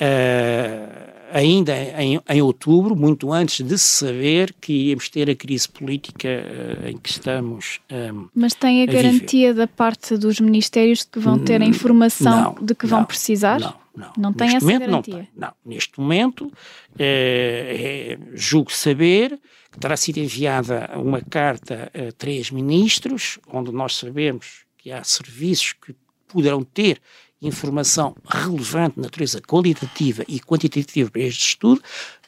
[0.00, 5.68] Uh, ainda em, em, outubro, muito antes de se saber que íamos ter a crise
[5.68, 7.80] política uh, em que estamos.
[7.90, 9.54] Um, ehm, Mas tem a, a garantia viver.
[9.54, 13.06] da parte dos ministérios de que vão ter a informação não, de que vão não,
[13.06, 13.58] precisar?
[13.60, 14.12] Não, não.
[14.16, 15.14] Não tem neste essa momento, garantia?
[15.14, 15.52] Não, tem, não.
[15.64, 16.52] Neste momento,
[16.98, 19.38] é, julgo saber
[19.72, 25.72] que terá sido enviada uma carta a três ministros, onde nós sabemos que há serviços
[25.72, 25.94] que
[26.28, 27.00] poderão ter
[27.46, 31.82] informação relevante, natureza qualitativa e quantitativa para este estudo,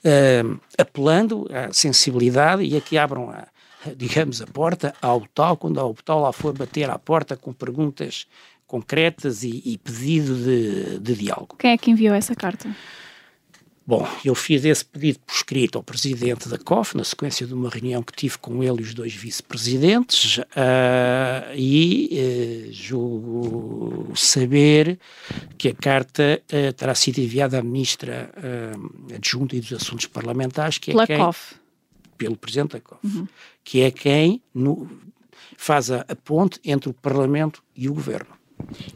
[0.05, 3.46] uh, apelando à sensibilidade e a que abram, a,
[3.96, 8.26] digamos, a porta ao tal, quando ao tal lá for bater à porta com perguntas
[8.66, 11.57] concretas e, e pedido de, de diálogo.
[11.59, 12.68] Quem é que enviou essa carta?
[13.87, 17.70] Bom, eu fiz esse pedido por escrito ao presidente da COF, na sequência de uma
[17.70, 24.99] reunião que tive com ele e os dois vice-presidentes, uh, e uh, julgo saber
[25.57, 28.33] que a carta uh, terá sido enviada à ministra
[29.14, 31.55] adjunta e dos Assuntos Parlamentares, que é Pela quem, COF.
[32.18, 33.29] Pelo presidente da COF, uhum.
[33.62, 34.90] que é quem no,
[35.57, 38.37] faz a, a ponte entre o Parlamento e o Governo.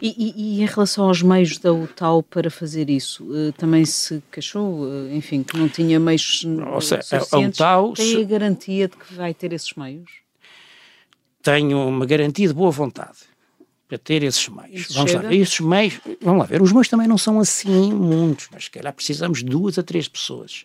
[0.01, 4.23] E, e, e, em relação aos meios da UTAU para fazer isso, uh, também se
[4.33, 7.61] queixou, uh, enfim, que não tinha meios uh, seja, suficientes.
[7.61, 10.11] A UTAU, tem a garantia de que vai ter esses meios?
[11.43, 13.19] Tenho uma garantia de boa vontade
[13.87, 14.83] para ter esses meios.
[14.83, 15.25] Isso vamos chega?
[15.25, 18.71] lá esses meios, vamos lá ver, os meios também não são assim muitos, mas se
[18.71, 20.65] calhar precisamos de duas a três pessoas,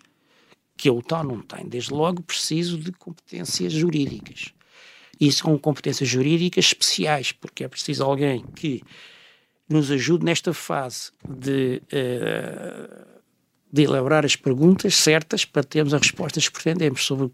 [0.77, 1.67] que a UTAU não tem.
[1.67, 4.53] Desde logo preciso de competências jurídicas
[5.19, 8.81] e são competências jurídicas especiais, porque é preciso alguém que
[9.67, 13.05] nos ajude nesta fase de, uh,
[13.71, 17.31] de elaborar as perguntas certas para termos as respostas que pretendemos sobre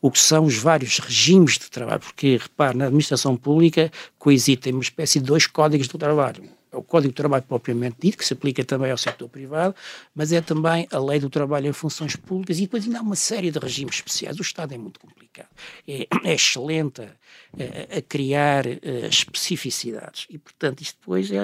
[0.00, 4.82] o que são os vários regimes de trabalho, porque, repare, na administração pública coexistem uma
[4.82, 8.64] espécie de dois códigos do trabalho o Código de Trabalho propriamente dito, que se aplica
[8.64, 9.74] também ao setor privado,
[10.14, 13.16] mas é também a Lei do Trabalho em Funções Públicas e depois ainda há uma
[13.16, 14.38] série de regimes especiais.
[14.38, 15.48] O Estado é muito complicado,
[15.86, 21.40] é, é excelente a, a criar uh, especificidades e, portanto, isto depois é.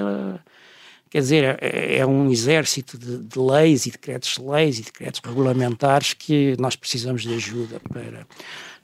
[1.09, 6.53] Quer dizer, é, é um exército de, de leis e decretos-leis e decretos regulamentares que
[6.59, 8.27] nós precisamos de ajuda para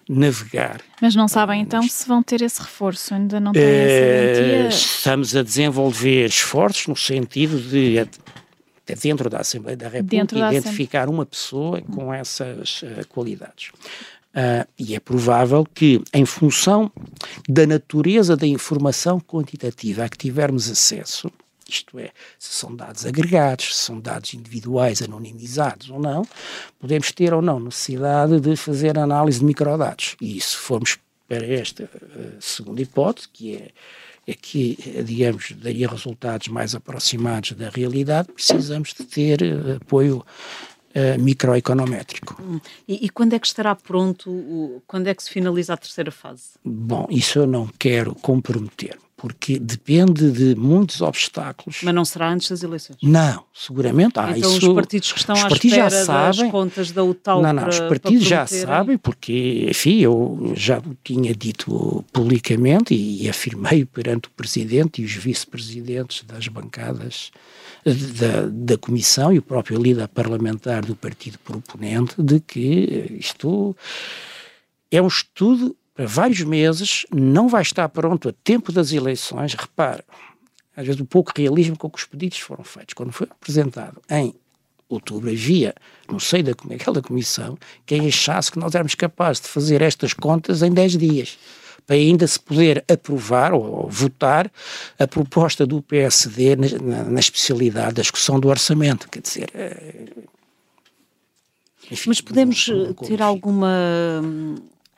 [0.08, 0.82] navegar.
[1.02, 4.68] Mas não sabem então se vão ter esse reforço, ainda não têm essa eh, garantia?
[4.70, 8.08] Estamos a desenvolver esforços no sentido de
[9.02, 13.70] dentro da Assembleia da República da identificar uma pessoa com essas uh, qualidades.
[14.36, 16.92] Uh, e é provável que, em função
[17.48, 21.32] da natureza da informação quantitativa a que tivermos acesso,
[21.68, 26.26] isto é, se são dados agregados, se são dados individuais anonimizados ou não,
[26.80, 30.16] podemos ter ou não necessidade de fazer análise de microdados.
[30.22, 30.98] E se formos
[31.28, 33.70] para esta uh, segunda hipótese, que é,
[34.28, 40.26] é que, digamos, daria resultados mais aproximados da realidade, precisamos de ter uh, apoio
[40.96, 42.40] Uh, microeconométrico.
[42.40, 42.60] Hum.
[42.88, 46.12] E, e, quando é que estará pronto, o, quando é que se finaliza a terceira
[46.12, 46.50] fase?
[46.64, 51.80] Bom, isso eu não quero comprometer porque depende de muitos obstáculos.
[51.82, 52.98] Mas não será antes das eleições?
[53.02, 54.20] Não, seguramente.
[54.20, 57.06] Ah, então isso, os partidos que estão os à espera já sabem, das contas da
[57.06, 62.94] UTAL Não, não, para, os partidos já sabem, porque, enfim, eu já tinha dito publicamente
[62.94, 67.32] e, e afirmei perante o Presidente e os vice-presidentes das bancadas
[67.86, 73.74] da, da Comissão e o próprio líder parlamentar do partido proponente de que isto
[74.92, 79.54] é um estudo para vários meses, não vai estar pronto a tempo das eleições.
[79.54, 80.04] Repare,
[80.76, 82.94] às vezes o pouco realismo com que os pedidos foram feitos.
[82.94, 84.34] Quando foi apresentado em
[84.90, 85.74] outubro, havia
[86.10, 90.72] no seio daquela comissão quem achasse que nós éramos capazes de fazer estas contas em
[90.72, 91.38] 10 dias
[91.86, 94.50] para ainda se poder aprovar ou, ou votar
[94.98, 99.10] a proposta do PSD na, na, na, especialidade da discussão do orçamento.
[99.10, 99.50] Quer dizer.
[99.54, 100.06] É,
[101.92, 104.22] enfim, Mas podemos não, não ter alguma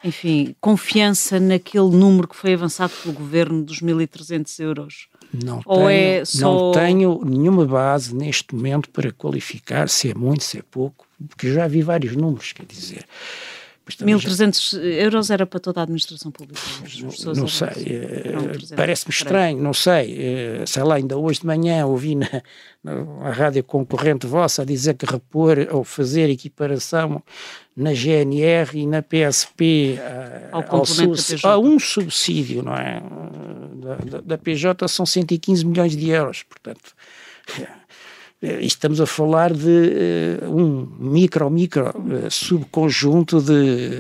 [0.06, 5.08] enfim, confiança naquele número que foi avançado pelo governo dos 1.300 euros?
[5.44, 6.54] Não, Ou tenho, é só...
[6.54, 11.52] não tenho nenhuma base neste momento para qualificar se é muito, se é pouco, porque
[11.52, 13.04] já vi vários números, quer dizer.
[13.88, 16.60] 1.300 euros era para toda a administração pública?
[17.26, 20.62] Não, não sei, uh, parece-me estranho, não sei.
[20.64, 22.42] Uh, sei lá, ainda hoje de manhã ouvi na,
[22.84, 27.22] na rádio concorrente vossa a dizer que repor ou fazer equiparação
[27.76, 30.00] na GNR e na PSP
[30.52, 30.84] ao, ao
[31.44, 33.02] a um subsídio não é?
[33.76, 36.96] Da, da, da PJ são 115 milhões de euros, portanto.
[38.42, 41.94] Eh, estamos a falar de uh, um micro, micro
[42.30, 43.92] subconjunto de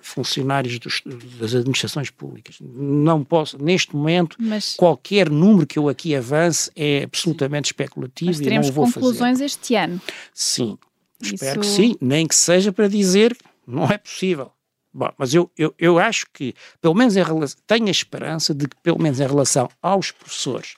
[0.00, 1.02] funcionários dos,
[1.38, 2.56] das administrações públicas.
[2.60, 4.74] Não posso, neste momento, Mas...
[4.76, 9.38] qualquer número que eu aqui avance é absolutamente especulativo Mas teremos e não vou conclusões
[9.38, 9.44] fazer.
[9.44, 10.00] este ano.
[10.32, 10.78] Sim,
[11.20, 11.34] Isso...
[11.34, 14.52] espero que sim, nem que seja para dizer não é possível.
[14.92, 18.66] Bom, mas eu, eu, eu acho que, pelo menos em relação, tenho a esperança de
[18.66, 20.74] que, pelo menos em relação aos professores,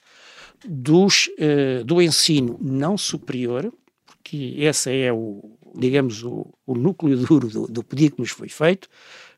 [0.67, 3.71] dos, uh, do ensino não superior,
[4.05, 8.49] porque esse é o, digamos, o, o núcleo duro do, do, pedido que nos foi
[8.49, 8.89] feito,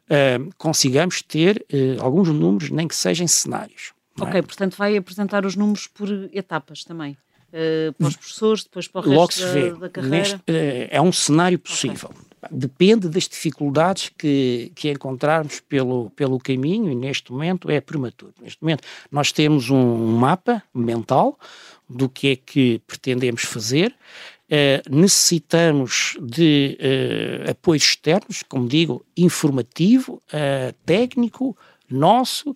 [0.07, 3.93] uh, consigamos ter uh, alguns números, nem que sejam cenários.
[4.19, 4.41] Ok, é?
[4.41, 7.15] portanto vai apresentar os números por etapas também.
[7.51, 9.71] Uh, para os professores, depois para o resto Logo se vê.
[9.71, 10.17] Da, da carreira?
[10.17, 10.41] Neste,
[10.89, 12.09] é um cenário possível.
[12.09, 12.31] Okay.
[12.49, 18.33] Depende das dificuldades que, que encontrarmos pelo, pelo caminho e neste momento é prematuro.
[18.41, 21.37] Neste momento nós temos um mapa mental
[21.87, 23.93] do que é que pretendemos fazer.
[24.49, 31.55] Uh, necessitamos de uh, apoios externos, como digo, informativo, uh, técnico,
[31.93, 32.55] nosso.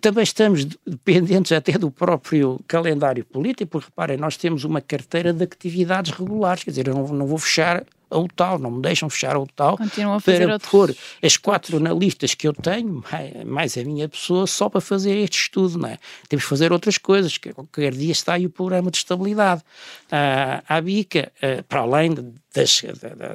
[0.00, 5.44] também estamos dependentes até do próprio calendário político, porque reparem, nós temos uma carteira de
[5.44, 9.34] atividades regulares, quer dizer, eu não, não vou fechar a UTAL, não me deixam fechar
[9.34, 9.76] a UTAL
[10.14, 10.70] a para outros...
[10.70, 13.02] pôr as quatro analistas que eu tenho,
[13.44, 15.98] mais a minha pessoa, só para fazer este estudo, não é?
[16.28, 19.62] Temos que fazer outras coisas, que qualquer dia está aí o programa de estabilidade.
[20.10, 22.14] Ah, a BICA, ah, para além
[22.56, 22.82] das,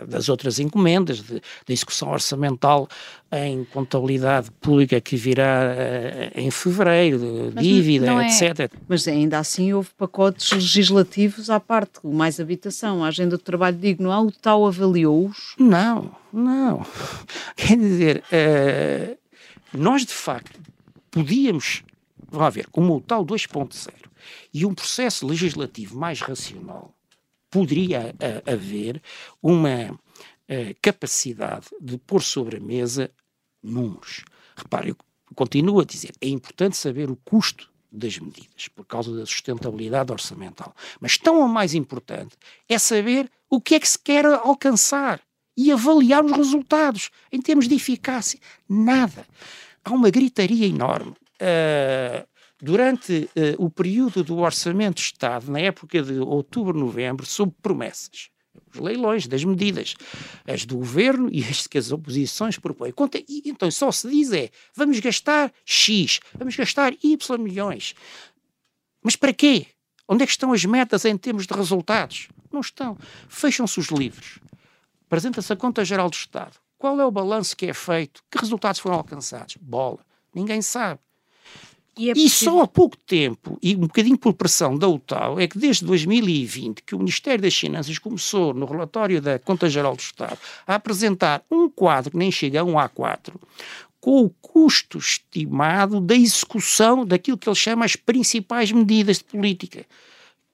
[0.08, 2.88] das outras encomendas, de, da execução orçamental
[3.32, 8.28] em contabilidade pública que virá uh, em fevereiro, dívida, é...
[8.28, 8.72] etc.
[8.88, 13.78] Mas ainda assim houve pacotes legislativos à parte, o Mais Habitação, a Agenda do Trabalho
[13.78, 15.56] Digno, a tal avaliou-os?
[15.58, 16.86] Não, não.
[17.56, 19.18] Quer dizer, uh,
[19.74, 20.60] nós de facto
[21.12, 21.84] podíamos,
[22.30, 23.90] vamos ver, como o tal 2.0
[24.54, 26.94] e um processo legislativo mais racional,
[27.52, 29.02] poderia uh, haver
[29.42, 30.00] uma
[30.82, 33.10] capacidade de pôr sobre a mesa
[33.64, 34.26] números.
[34.54, 34.98] Repare, eu
[35.34, 40.74] continuo a dizer, é importante saber o custo das medidas, por causa da sustentabilidade orçamental.
[41.00, 42.36] Mas tão ou mais importante
[42.68, 45.22] é saber o que é que se quer alcançar
[45.58, 48.40] e avaliar os resultados em termos de eficácia.
[48.68, 49.28] Nada.
[49.84, 51.12] Há uma gritaria enorme.
[51.12, 52.28] Uh,
[52.62, 58.30] durante uh, o período do Orçamento de Estado, na época de outubro, novembro, sob promessas
[58.74, 59.96] os leilões das medidas,
[60.46, 62.94] as do governo e as que as oposições propõem.
[63.28, 67.96] E, então só se diz é, vamos gastar X, vamos gastar Y milhões.
[69.02, 69.68] Mas para quê?
[70.08, 72.28] Onde é que estão as metas em termos de resultados?
[72.52, 72.98] Não estão.
[73.30, 74.40] Fecham-se os livros.
[75.06, 76.58] Apresenta-se a Conta Geral do Estado.
[76.78, 78.24] Qual é o balanço que é feito?
[78.30, 79.56] Que resultados foram alcançados?
[79.58, 80.00] Bola.
[80.34, 81.00] Ninguém sabe.
[81.98, 85.48] E, é e, só há pouco tempo, e um bocadinho por pressão da UTAU, é
[85.48, 90.00] que desde 2020 que o Ministério das Finanças começou, no relatório da Conta Geral do
[90.00, 93.34] Estado, a apresentar um quadro que nem chega a um A4,
[94.00, 99.86] com o custo estimado da execução daquilo que ele chama as principais medidas de política.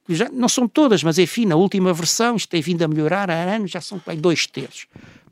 [0.09, 3.55] Já, não são todas, mas enfim, na última versão, isto tem vindo a melhorar há
[3.55, 4.87] anos, já são bem, dois terços.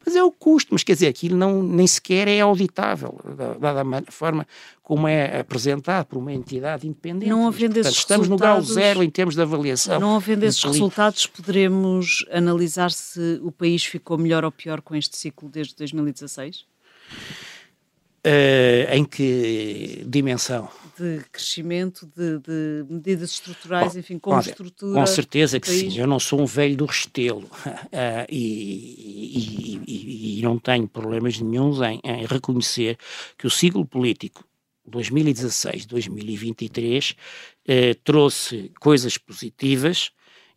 [0.06, 3.18] Mas é o custo, mas quer dizer, aquilo não, nem sequer é auditável,
[3.60, 4.47] dada a forma
[4.84, 7.30] como é apresentado por uma entidade independente.
[7.30, 9.99] Não havendo Portanto, esses estamos no grau zero em termos de avaliação.
[9.99, 15.18] Não havendo esses resultados, poderemos analisar se o país ficou melhor ou pior com este
[15.18, 16.66] ciclo desde 2016?
[18.26, 20.68] Uh, em que dimensão?
[20.98, 25.00] De crescimento, de, de medidas estruturais, Bom, enfim, como estrutura.
[25.00, 25.96] Com certeza que sim.
[25.96, 27.86] Eu não sou um velho do restelo uh,
[28.28, 32.98] e, e, e, não tenho problemas nenhums em, em, reconhecer
[33.38, 34.44] que o ciclo político
[34.90, 37.16] 2016-2023 uh,
[38.04, 40.10] trouxe coisas positivas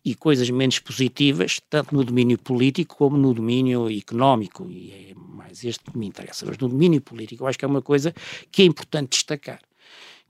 [0.09, 5.63] e coisas menos positivas, tanto no domínio político como no domínio económico, e é mais
[5.63, 6.47] este que me interessa.
[6.47, 8.15] Mas no domínio político, eu acho que é uma coisa
[8.51, 9.61] que é importante destacar.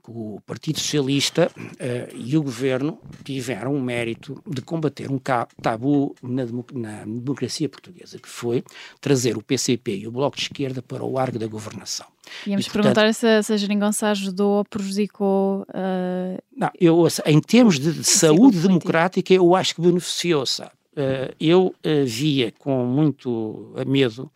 [0.05, 6.45] O Partido Socialista uh, e o Governo tiveram o mérito de combater um tabu na,
[6.73, 8.63] na democracia portuguesa, que foi
[8.99, 12.07] trazer o PCP e o Bloco de Esquerda para o arco da governação.
[12.45, 15.61] Íamos e, perguntar se, se a geringonça ajudou ou prejudicou.
[15.69, 20.71] Uh, não, eu, em termos de, de saúde democrática, eu acho que beneficiou, sabe?
[20.93, 24.31] Uh, eu uh, via com muito medo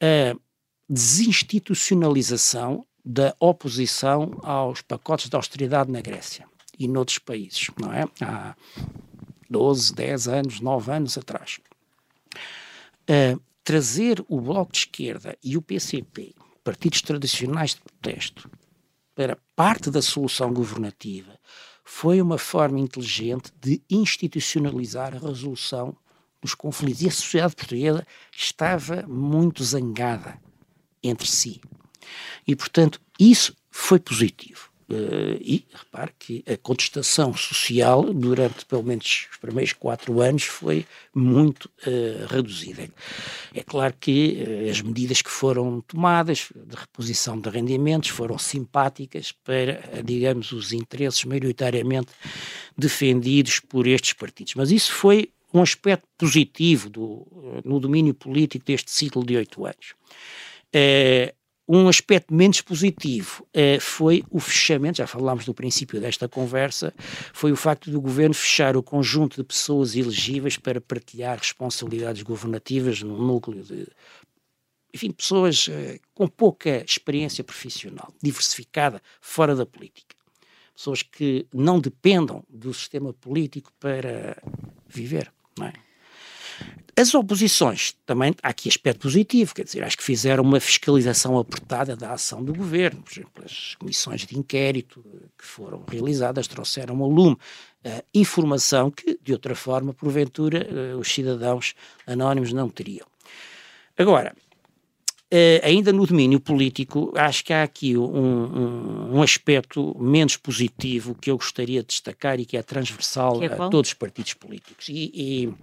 [0.00, 0.34] a
[0.88, 6.46] desinstitucionalização da oposição aos pacotes de austeridade na Grécia
[6.78, 8.04] e noutros países, não é?
[8.20, 8.54] Há
[9.48, 11.60] 12, 10 anos, 9 anos atrás.
[13.02, 18.50] Uh, trazer o Bloco de Esquerda e o PCP partidos tradicionais de protesto
[19.14, 21.38] para parte da solução governativa
[21.84, 25.96] foi uma forma inteligente de institucionalizar a resolução
[26.40, 27.02] dos conflitos.
[27.02, 30.40] E a sociedade portuguesa estava muito zangada
[31.02, 31.60] entre si.
[32.46, 34.69] E, portanto, isso foi positivo.
[34.92, 40.84] Uh, e repare que a contestação social durante pelo menos os primeiros quatro anos foi
[41.14, 42.90] muito uh, reduzida.
[43.54, 49.30] É claro que uh, as medidas que foram tomadas de reposição de rendimentos foram simpáticas
[49.30, 52.10] para, digamos, os interesses maioritariamente
[52.76, 54.56] defendidos por estes partidos.
[54.56, 59.94] Mas isso foi um aspecto positivo do, no domínio político deste ciclo de oito anos.
[61.72, 66.92] Um aspecto menos positivo eh, foi o fechamento, já falámos no princípio desta conversa,
[67.32, 73.00] foi o facto do governo fechar o conjunto de pessoas elegíveis para partilhar responsabilidades governativas
[73.02, 73.86] num núcleo de,
[74.92, 80.16] enfim, pessoas eh, com pouca experiência profissional, diversificada, fora da política.
[80.74, 84.42] Pessoas que não dependam do sistema político para
[84.88, 85.72] viver, não é?
[86.96, 91.96] As oposições, também há aqui aspecto positivo, quer dizer, acho que fizeram uma fiscalização apertada
[91.96, 95.02] da ação do governo, por exemplo, as comissões de inquérito
[95.38, 97.36] que foram realizadas trouxeram ao lume
[97.86, 101.74] uh, informação que, de outra forma, porventura, uh, os cidadãos
[102.06, 103.06] anónimos não teriam.
[103.96, 104.34] Agora,
[105.32, 111.14] Uh, ainda no domínio político, acho que há aqui um, um, um, aspecto menos positivo
[111.14, 114.34] que eu gostaria de destacar e que é transversal que é a todos os partidos
[114.34, 114.88] políticos.
[114.88, 115.54] E, e,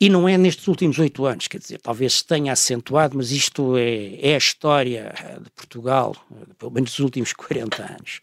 [0.00, 3.76] e, não é nestes últimos oito anos, quer dizer, talvez se tenha acentuado, mas isto
[3.76, 6.16] é, é a história de Portugal,
[6.58, 8.20] pelo menos dos últimos 40 anos,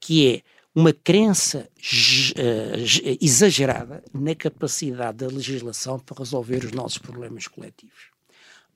[0.00, 0.42] que é
[0.74, 8.18] uma crença uh, exagerada na capacidade da legislação para resolver os nossos problemas coletivos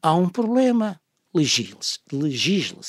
[0.02, 1.00] há um problema,
[1.32, 2.00] legisle-se.
[2.12, 2.80] Legisle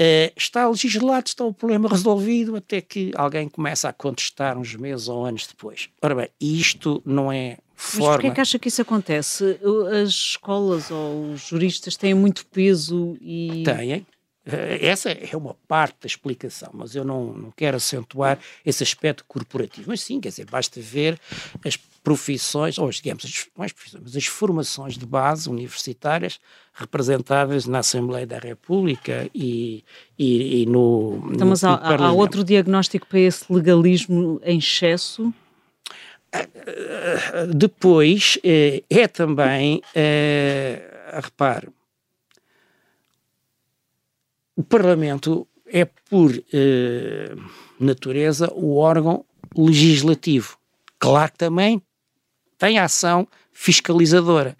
[0.00, 5.08] uh, está legislado, está o problema resolvido, até que alguém começa a contestar uns meses
[5.08, 5.88] ou anos depois.
[6.02, 8.06] Ora bem, isto não é forma...
[8.06, 9.58] Mas porquê é que acha que isso acontece?
[10.02, 13.62] As escolas ou os juristas têm muito peso e...
[13.64, 14.06] Têm,
[14.46, 19.24] eh, essa é uma parte da explicação, mas eu não, não quero acentuar esse aspecto
[19.26, 19.88] corporativo.
[19.88, 21.18] Mas sim, quer dizer, basta ver
[21.64, 21.76] as
[22.06, 26.38] profissões, ou digamos, as, mais profissões, mas as formações de base universitárias
[26.72, 29.82] representadas na Assembleia da República e,
[30.16, 31.28] e, e no.
[31.32, 35.34] Então, mas no, há, há outro diagnóstico para esse legalismo em excesso?
[37.52, 41.68] Depois eh, é também, eh, repare,
[44.54, 47.34] o Parlamento é, por eh,
[47.80, 49.24] natureza, o órgão
[49.56, 50.56] legislativo.
[51.00, 51.82] Claro que também
[52.58, 54.56] tem ação fiscalizadora,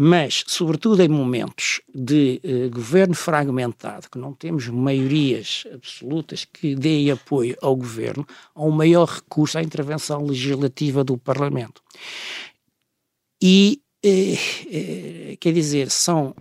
[0.00, 7.10] mas, sobretudo em momentos de eh, governo fragmentado, que não temos maiorias absolutas que deem
[7.10, 8.24] apoio ao governo,
[8.54, 11.82] há um maior recurso à intervenção legislativa do Parlamento.
[13.42, 14.38] E, eh,
[14.70, 16.32] eh, quer dizer, são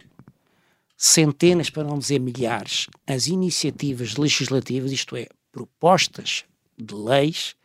[0.96, 6.44] centenas, para não dizer milhares, as iniciativas legislativas, isto é, propostas
[6.78, 7.56] de leis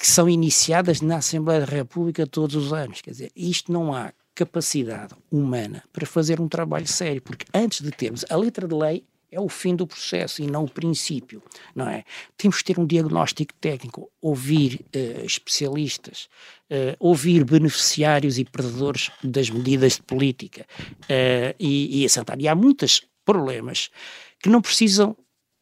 [0.00, 3.02] que são iniciadas na Assembleia da República todos os anos.
[3.02, 7.90] Quer dizer, isto não há capacidade humana para fazer um trabalho sério, porque antes de
[7.90, 11.42] termos a letra de lei, é o fim do processo e não o princípio,
[11.74, 12.02] não é?
[12.36, 16.28] Temos que ter um diagnóstico técnico, ouvir uh, especialistas,
[16.70, 20.66] uh, ouvir beneficiários e perdedores das medidas de política
[21.02, 22.40] uh, e, e assentar.
[22.40, 23.90] E há muitos problemas
[24.42, 25.14] que não precisam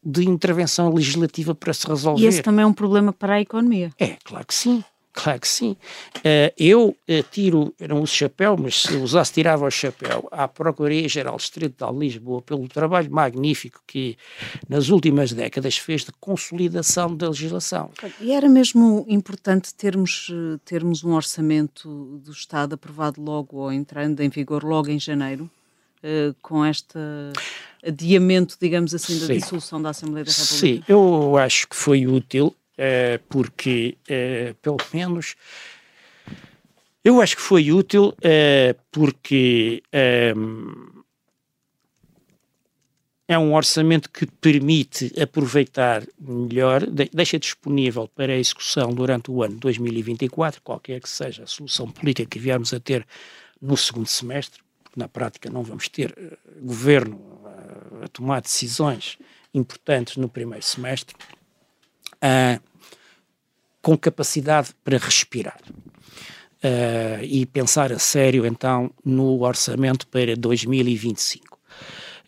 [0.03, 2.21] de intervenção legislativa para se resolver.
[2.21, 3.91] E esse também é um problema para a economia.
[3.99, 4.83] É, claro que sim.
[5.11, 5.75] Claro que sim.
[6.17, 10.47] Uh, eu uh, tiro, eu não uso chapéu, mas se usasse, tirava o chapéu à
[10.47, 14.15] Procuradoria-Geral Distrital de Lisboa pelo trabalho magnífico que
[14.69, 17.91] nas últimas décadas fez de consolidação da legislação.
[18.21, 20.31] E era mesmo importante termos,
[20.63, 25.49] termos um orçamento do Estado aprovado logo ou entrando em vigor logo em janeiro,
[26.03, 26.97] uh, com este
[27.85, 29.37] adiamento, digamos assim, da Sim.
[29.37, 30.55] dissolução da Assembleia da República?
[30.55, 35.35] Sim, eu acho que foi útil uh, porque, uh, pelo menos,
[37.03, 38.13] eu acho que foi útil
[38.91, 39.81] porque
[40.35, 40.99] um,
[43.29, 49.43] é um orçamento que permite aproveitar melhor, de, deixa disponível para a execução durante o
[49.43, 53.05] ano 2024, qualquer que seja a solução política que viemos a ter
[53.61, 54.61] no segundo semestre,
[54.99, 56.13] na prática não vamos ter
[56.61, 57.19] governo
[58.03, 59.17] a tomar decisões
[59.53, 61.15] importantes no primeiro semestre,
[62.15, 62.61] uh,
[63.81, 65.59] com capacidade para respirar.
[66.61, 71.57] Uh, e pensar a sério então no orçamento para 2025.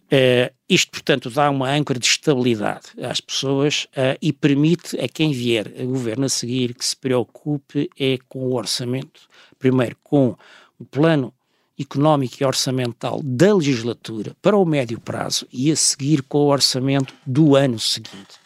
[0.05, 3.87] Uh, isto, portanto, dá uma âncora de estabilidade às pessoas
[4.21, 8.55] e permite a quem vier a governo a seguir que se preocupe é com o
[8.55, 9.27] orçamento,
[9.59, 10.37] primeiro com
[10.79, 11.33] o plano
[11.81, 17.13] económico e orçamental da legislatura para o médio prazo e a seguir com o orçamento
[17.25, 18.41] do ano seguinte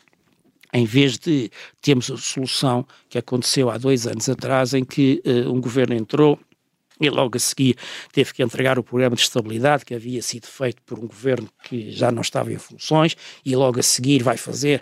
[0.76, 1.50] em vez de
[1.82, 6.38] termos a solução que aconteceu há dois anos atrás, em que uh, um governo entrou
[7.00, 7.78] e logo a seguir
[8.12, 11.92] teve que entregar o programa de estabilidade que havia sido feito por um governo que
[11.92, 13.16] já não estava em funções
[13.46, 14.82] e logo a seguir vai fazer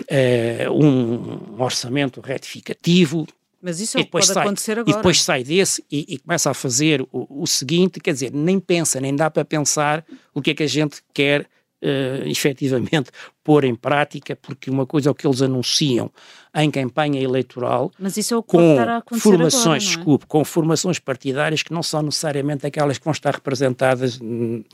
[0.00, 3.24] uh, um orçamento retificativo.
[3.60, 4.90] Mas isso é o que pode sai, acontecer agora.
[4.90, 8.60] E depois sai desse e, e começa a fazer o, o, seguinte, quer dizer, nem
[8.60, 11.42] pensa, nem dá para pensar o que é que a gente quer
[11.82, 13.10] uh, efetivamente
[13.42, 16.10] pôr em prática, porque uma coisa é o que eles anunciam
[16.54, 19.78] em campanha eleitoral, Mas isso é o que com formações, agora, é?
[19.78, 24.64] desculpe, com formações partidárias que não são necessariamente aquelas que vão estar representadas uh,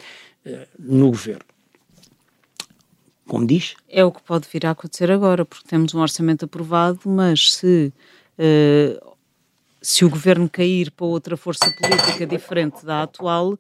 [0.78, 1.44] no governo.
[3.26, 3.74] Como diz?
[3.88, 7.92] É o que pode vir a acontecer agora, porque temos um orçamento aprovado, mas se
[8.38, 9.14] uh,
[9.80, 13.58] se o governo cair para outra força política diferente da atual,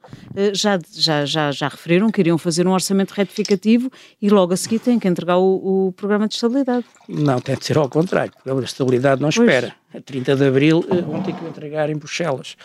[0.54, 4.78] já, já, já, já referiram que iriam fazer um orçamento retificativo e logo a seguir
[4.78, 6.86] têm que entregar o, o programa de estabilidade.
[7.06, 8.32] Não, tem de ser ao contrário.
[8.32, 9.74] O programa de estabilidade não espera.
[9.92, 12.56] A 30 de abril vão ter que o entregar em Bruxelas.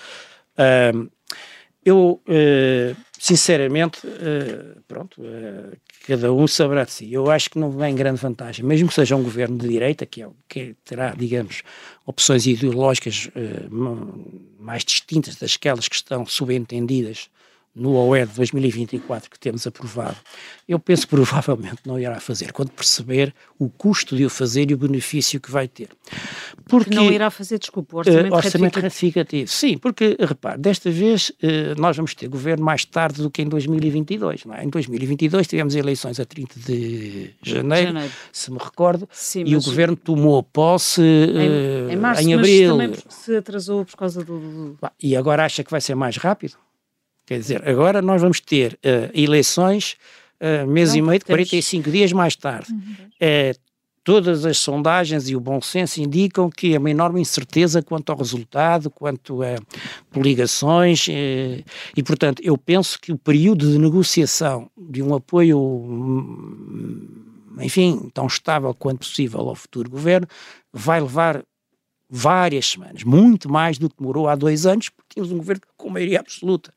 [1.89, 5.75] Eu, uh, sinceramente, uh, pronto, uh,
[6.07, 7.11] cada um saberá de si.
[7.11, 10.23] Eu acho que não vem grande vantagem, mesmo que seja um governo de direita, que,
[10.23, 11.63] é, que terá, digamos,
[12.05, 13.29] opções ideológicas
[14.59, 15.55] mais distintas das
[15.87, 17.29] que estão subentendidas
[17.79, 20.17] no OE de 2024 que temos aprovado,
[20.67, 24.73] eu penso que provavelmente não irá fazer, quando perceber o custo de o fazer e
[24.73, 25.89] o benefício que vai ter.
[26.67, 29.49] Porque, não irá fazer, desculpa, o orçamento, uh, orçamento retificativo.
[29.49, 33.47] Sim, porque, repare, desta vez uh, nós vamos ter governo mais tarde do que em
[33.47, 34.63] 2022, não é?
[34.63, 38.13] Em 2022 tivemos eleições a 30 de janeiro, janeiro.
[38.31, 42.77] se me recordo, Sim, e o governo tomou posse uh, em, em, março, em abril.
[42.77, 44.77] Mas também se atrasou por causa do...
[45.01, 46.55] E agora acha que vai ser mais rápido?
[47.29, 49.95] Quer dizer, agora nós vamos ter uh, eleições
[50.41, 52.73] uh, mês Não, e meio, de 45 dias mais tarde.
[52.73, 52.79] Uhum.
[53.21, 53.59] Uh,
[54.03, 58.17] todas as sondagens e o bom senso indicam que há uma enorme incerteza quanto ao
[58.17, 59.57] resultado, quanto a
[60.11, 61.63] coligações, e,
[61.95, 67.07] e, portanto, eu penso que o período de negociação de um apoio, hum,
[67.59, 70.25] enfim, tão estável quanto possível ao futuro governo,
[70.73, 71.43] vai levar
[72.09, 75.89] várias semanas, muito mais do que demorou há dois anos, porque tínhamos um governo com
[75.89, 76.73] maioria absoluta,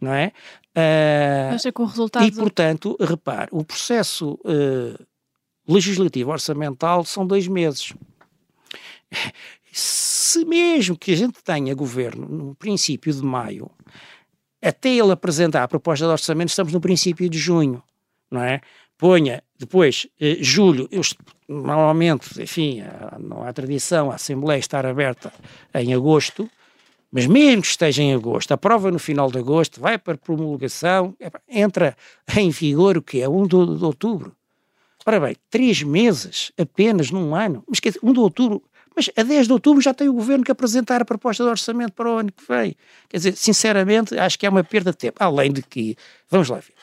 [0.00, 0.32] não é?
[0.70, 2.24] Uh, que o resultado...
[2.24, 5.06] E, portanto, repare, o processo uh,
[5.68, 7.92] legislativo orçamental são dois meses.
[9.70, 13.70] Se mesmo que a gente tenha governo no princípio de maio,
[14.62, 17.82] até ele apresentar a proposta de orçamento, estamos no princípio de junho,
[18.30, 18.60] não é?
[18.96, 21.00] Ponha depois, eh, julho, eu,
[21.50, 22.82] normalmente, enfim,
[23.18, 25.32] não há tradição a Assembleia estar aberta
[25.74, 26.48] em agosto,
[27.10, 31.14] mas mesmo que esteja em agosto, a prova no final de agosto vai para promulgação,
[31.48, 31.96] entra
[32.36, 34.32] em vigor o que é 1 de, de outubro.
[35.04, 38.62] Ora bem, três meses apenas num ano, mas quer dizer, 1 de outubro,
[38.94, 41.92] mas a 10 de outubro já tem o governo que apresentar a proposta de orçamento
[41.94, 42.76] para o ano que vem.
[43.08, 45.16] Quer dizer, sinceramente, acho que é uma perda de tempo.
[45.18, 45.96] Além de que,
[46.28, 46.74] vamos lá ver,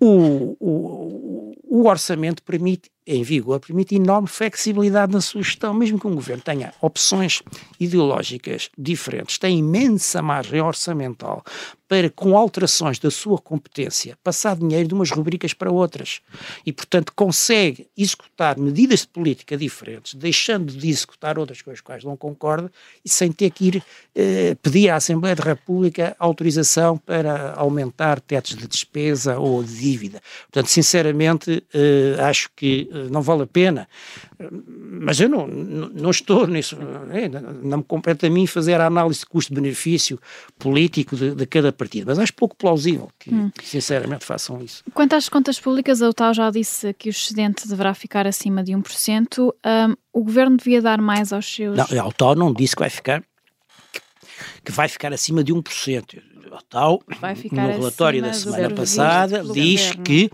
[0.00, 6.06] o, o, o orçamento permite em vigor permite enorme flexibilidade na sua gestão, mesmo que
[6.06, 7.42] um governo tenha opções
[7.78, 11.44] ideológicas diferentes, tem imensa margem orçamental
[11.90, 16.20] para, com alterações da sua competência, passar dinheiro de umas rubricas para outras.
[16.64, 22.04] E, portanto, consegue executar medidas de política diferentes, deixando de executar outras com as quais
[22.04, 22.70] não concorda
[23.04, 23.82] e sem ter que ir
[24.14, 30.22] eh, pedir à Assembleia da República autorização para aumentar tetos de despesa ou de dívida.
[30.42, 33.88] Portanto, sinceramente, eh, acho que eh, não vale a pena.
[35.00, 36.76] Mas eu não, não estou nisso,
[37.10, 37.28] é,
[37.62, 40.18] não me compete a mim fazer a análise de custo-benefício
[40.58, 43.50] político de, de, cada partido, mas acho pouco plausível que, hum.
[43.62, 44.82] sinceramente, façam isso.
[44.92, 48.72] Quanto às contas públicas, a UTAU já disse que o excedente deverá ficar acima de
[48.72, 49.38] 1%.
[49.38, 51.76] Um, o governo devia dar mais aos seus.
[51.76, 53.22] Não, a UTAU não disse que vai ficar
[54.64, 56.22] que vai ficar acima de 1%.
[56.50, 57.02] A UTAU,
[57.52, 60.02] no relatório da semana passada, diz governo.
[60.02, 60.30] que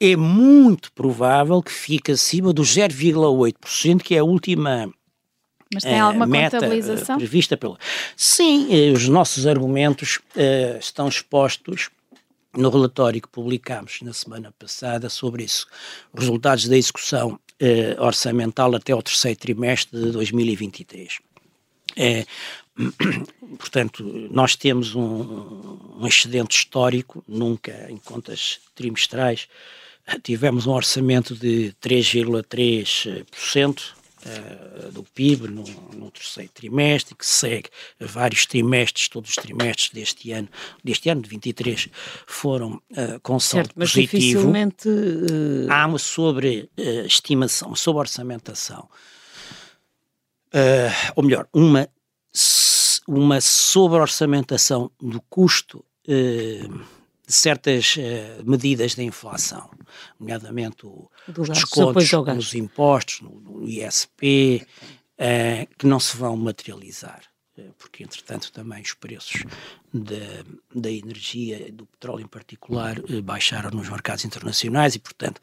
[0.00, 4.90] é muito provável que fique acima dos 0,8%, que é a última
[5.72, 7.16] mas tem alguma meta eh, contabilização?
[7.16, 7.78] prevista pelo.
[8.16, 11.90] Sim, eh, os nossos argumentos uh, estão expostos
[12.56, 15.68] no relatório que publicámos na semana passada sobre isso.
[16.12, 21.20] Resultados da execução uh, orçamental até o terceiro trimestre de 2023.
[21.96, 22.26] É,
[23.56, 29.46] portanto, nós temos um, um excedente histórico, nunca em contas trimestrais,
[30.18, 33.90] tivemos um orçamento de 3,3% uh,
[34.26, 35.64] eh, do PIB no,
[35.96, 40.48] no, terceiro trimestre, que segue vários trimestres, todos os trimestres deste ano,
[40.82, 41.88] deste ano de 23,
[42.26, 44.18] foram uh, com saldo certo, mas positivo.
[44.18, 45.70] Dificilmente, uh...
[45.70, 48.88] Há uma sobre-estimação, uma sobre-orçamentação,
[51.14, 51.88] ou melhor, uma,
[53.06, 55.84] uma sobre-orçamentação do custo
[57.30, 59.70] de certas uh, medidas da inflação,
[60.18, 64.66] nomeadamente o, os descontos nos impostos, no, no ISP, uh,
[65.16, 67.22] eh, que não se vão materializar,
[67.56, 69.44] uh, porque entretanto também os preços
[69.94, 75.40] da, da energia do petróleo em particular baixaram nos mercados internacionais e, portanto,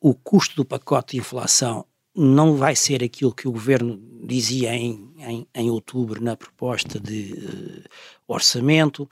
[0.00, 1.84] o custo do pacote de inflação
[2.14, 7.82] não vai ser aquilo que o governo dizia em, em, em outubro na proposta de
[8.28, 9.08] orçamento.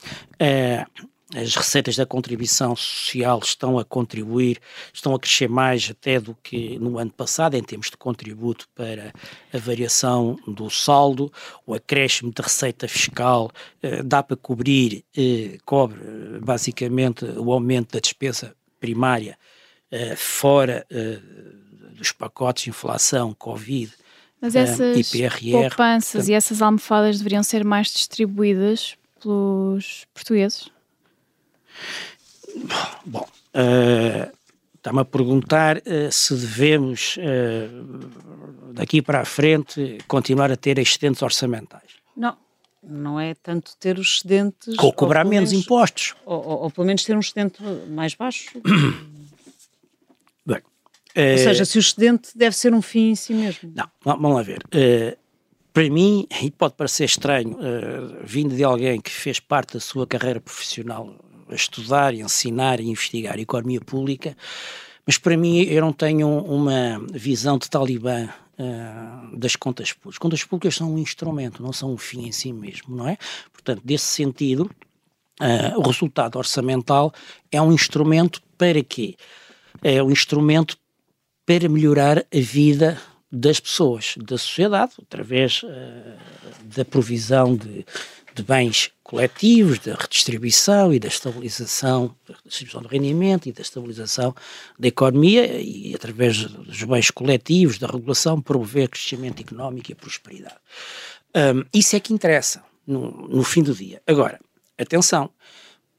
[1.35, 4.59] As receitas da contribuição social estão a contribuir,
[4.93, 9.13] estão a crescer mais até do que no ano passado, em termos de contributo para
[9.51, 11.31] a variação do saldo,
[11.65, 15.99] o acréscimo de receita fiscal eh, dá para cobrir, eh, cobre
[16.39, 19.37] basicamente o aumento da despesa primária
[19.95, 21.19] eh, fora eh,
[21.95, 23.93] dos pacotes de inflação, Covid,
[24.41, 30.72] Mas essas IPRR, poupanças portanto, e essas almofadas deveriam ser mais distribuídas pelos portugueses?
[33.05, 34.31] Bom, uh,
[34.75, 41.21] está-me a perguntar uh, se devemos, uh, daqui para a frente, continuar a ter excedentes
[41.21, 41.93] orçamentais.
[42.15, 42.37] Não,
[42.81, 44.75] não é tanto ter os excedentes.
[44.77, 46.15] Ou cobrar ou menos, menos, impostos.
[46.25, 48.51] Ou, ou, ou, pelo menos ter um excedente mais baixo.
[50.45, 50.61] Bem,
[51.15, 53.71] ou seja, se o excedente deve ser um fim em si mesmo.
[53.75, 54.63] Não, vamos lá ver
[55.73, 60.05] para mim, e pode parecer estranho, uh, vindo de alguém que fez parte da sua
[60.05, 61.13] carreira profissional
[61.53, 64.35] a estudar, ensinar e investigar economia pública,
[65.05, 70.15] mas para mim eu não tenho uma visão de talibã uh, das contas públicas.
[70.15, 73.17] As contas públicas são um instrumento, não são um fim em si mesmo, não é?
[73.51, 74.69] Portanto, desse sentido,
[75.41, 77.13] uh, o resultado orçamental
[77.51, 79.15] é um instrumento para quê?
[79.81, 80.77] É um instrumento
[81.45, 82.99] para melhorar a vida
[83.29, 85.69] das pessoas, da sociedade, através uh,
[86.63, 87.85] da provisão de,
[88.33, 94.35] de, bens coletivos, da redistribuição e da estabilização, da distribuição do rendimento e da estabilização
[94.77, 100.57] da economia e através dos bens coletivos, da regulação, promover crescimento económico e prosperidade.
[101.35, 104.01] Um, isso é que interessa no, no fim do dia.
[104.07, 104.39] Agora,
[104.77, 105.29] atenção,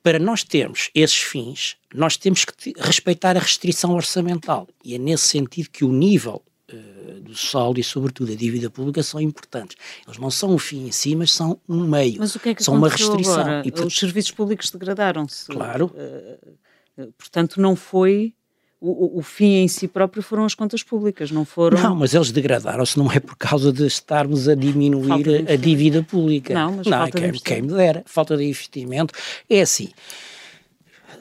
[0.03, 4.69] para nós termos esses fins, nós temos que respeitar a restrição orçamental.
[4.85, 6.43] E é nesse sentido que o nível
[6.75, 9.77] uh, do saldo e, sobretudo, a dívida pública são importantes.
[10.07, 12.17] Eles não são um fim em si, mas são um meio.
[12.19, 13.41] Mas o que é que são uma restrição.
[13.41, 13.63] Agora?
[13.65, 15.47] E, Os serviços públicos degradaram-se.
[15.47, 15.93] Claro.
[15.95, 18.35] Uh, portanto, não foi.
[18.81, 21.81] O, o, fim em si próprio foram as contas públicas, não foram.
[21.81, 26.53] Não, mas eles degradaram-se não é por causa de estarmos a diminuir a, dívida pública.
[26.53, 28.03] Não, mas não, falta quem, de quem me dera.
[28.05, 29.15] Falta de investimento.
[29.49, 29.89] É assim.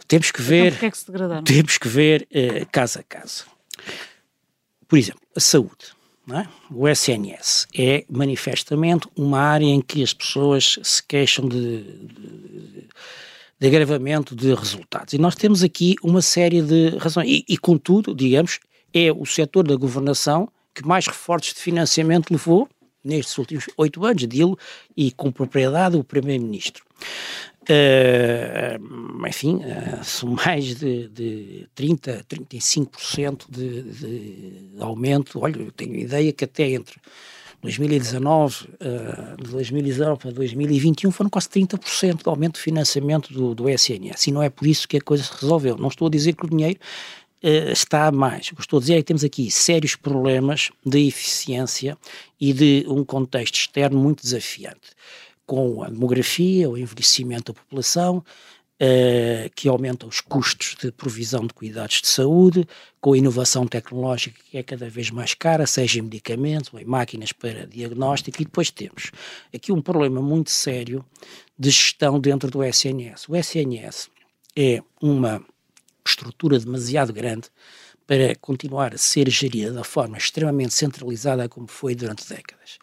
[0.08, 0.74] Temos que ver.
[0.74, 1.44] Então, é que se degradaram?
[1.44, 3.46] Temos que ver uh, caso a caso.
[4.94, 5.86] Por exemplo, a saúde.
[6.32, 6.46] É?
[6.70, 12.88] O SNS é manifestamente uma área em que as pessoas se queixam de, de,
[13.60, 15.16] de agravamento de resultados.
[15.16, 17.28] E nós temos aqui uma série de razões.
[17.28, 18.60] E, e, contudo, digamos,
[18.94, 22.70] é o setor da governação que mais reforços de financiamento levou
[23.04, 24.56] nestes últimos oito anos, dilo
[24.96, 26.86] e com propriedade o Primeiro-Ministro.
[27.64, 35.40] Uh, enfim, uh, são mais de, de 30%, 35% de, de aumento.
[35.40, 37.00] Olha, eu tenho ideia que até entre
[37.62, 43.70] 2019, uh, de 2019 para 2021 foram quase 30% de aumento de financiamento do, do
[43.70, 44.28] SNS.
[44.28, 45.78] E não é por isso que a coisa se resolveu.
[45.78, 46.78] Não estou a dizer que o dinheiro
[47.42, 48.50] uh, está a mais.
[48.52, 51.98] O que estou a dizer é que temos aqui sérios problemas de eficiência
[52.42, 54.92] e de um contexto externo muito desafiante
[55.46, 61.54] com a demografia, o envelhecimento da população, uh, que aumenta os custos de provisão de
[61.54, 62.68] cuidados de saúde,
[63.00, 66.86] com a inovação tecnológica que é cada vez mais cara, seja em medicamentos ou em
[66.86, 69.12] máquinas para diagnóstico, e depois temos
[69.54, 71.06] aqui um problema muito sério
[71.58, 73.28] de gestão dentro do SNS.
[73.28, 74.10] O SNS
[74.56, 75.44] é uma
[76.06, 77.50] estrutura demasiado grande
[78.06, 82.78] para continuar a ser gerida da forma extremamente centralizada como foi durante décadas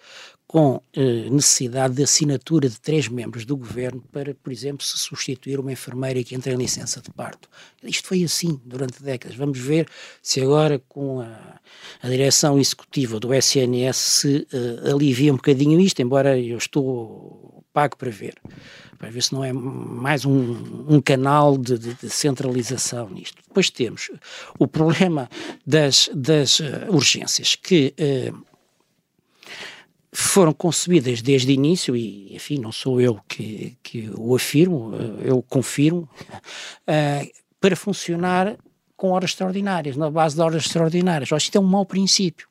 [0.51, 5.61] com eh, necessidade de assinatura de três membros do governo para, por exemplo, se substituir
[5.61, 7.49] uma enfermeira que entra em licença de parto.
[7.85, 9.37] Isto foi assim durante décadas.
[9.37, 9.87] Vamos ver
[10.21, 11.61] se agora, com a,
[12.03, 17.97] a direção executiva do SNS, se eh, alivia um bocadinho isto, embora eu estou pago
[17.97, 18.35] para ver.
[18.99, 23.41] Para ver se não é mais um, um canal de, de, de, centralização nisto.
[23.47, 24.11] Depois temos
[24.59, 25.31] o problema
[25.65, 28.50] das, das uh, urgências, que uh,
[30.13, 34.93] foram concebidas desde o início, e enfim, não sou eu que, que o afirmo,
[35.23, 36.09] eu confirmo,
[36.89, 37.31] uh,
[37.61, 38.57] para funcionar
[38.97, 41.31] com horas extraordinárias, na base de horas extraordinárias.
[41.31, 42.49] Isto é um mau princípio.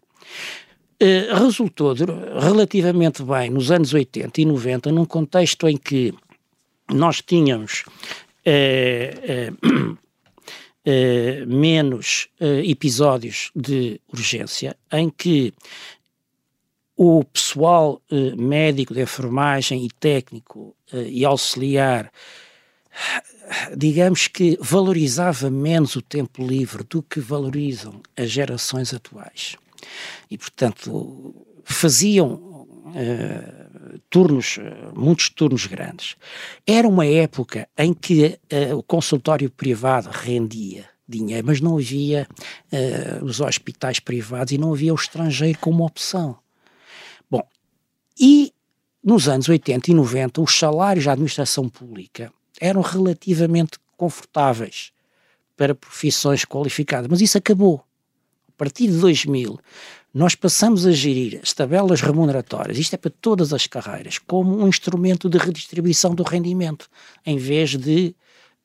[1.02, 2.06] Uh, resultou de,
[2.40, 6.14] relativamente bem nos anos 80 e 90, num contexto em que
[6.90, 7.84] nós tínhamos
[8.46, 10.00] uh,
[11.48, 15.54] menos episódios de urgência, em que
[17.02, 22.12] o pessoal eh, médico de enfermagem e técnico eh, e auxiliar,
[23.74, 29.56] digamos que valorizava menos o tempo livre do que valorizam as gerações atuais.
[30.30, 31.34] E, portanto,
[31.64, 36.18] faziam, eh, turnos, uh, muitos turnos grandes.
[36.68, 38.38] Era uma época em que
[38.76, 42.28] o consultório privado rendia dinheiro, mas não havia
[43.22, 46.38] os hospitais privados e não havia o estrangeiro como opção.
[48.20, 48.54] E
[49.04, 54.92] nos anos 80 e 90, os salários da administração pública eram relativamente confortáveis
[55.56, 57.84] para profissões qualificadas, mas isso acabou.
[58.50, 59.58] A partir de 2000,
[60.14, 64.68] nós passamos a gerir as tabelas remuneratórias, isto é para todas as carreiras, como um
[64.68, 66.90] instrumento de redistribuição do rendimento,
[67.26, 68.16] em vez de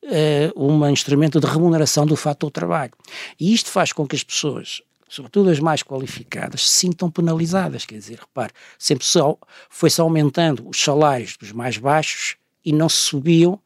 [0.03, 2.93] uh, um instrumento de remuneração do fator trabalho.
[3.39, 7.85] E isto faz com que as pessoas, sobretudo as mais qualificadas, se sintam penalizadas.
[7.85, 9.05] Quer dizer, repare, sempre
[9.69, 13.61] foi-se aumentando os salários dos mais baixos e não se subiam uh,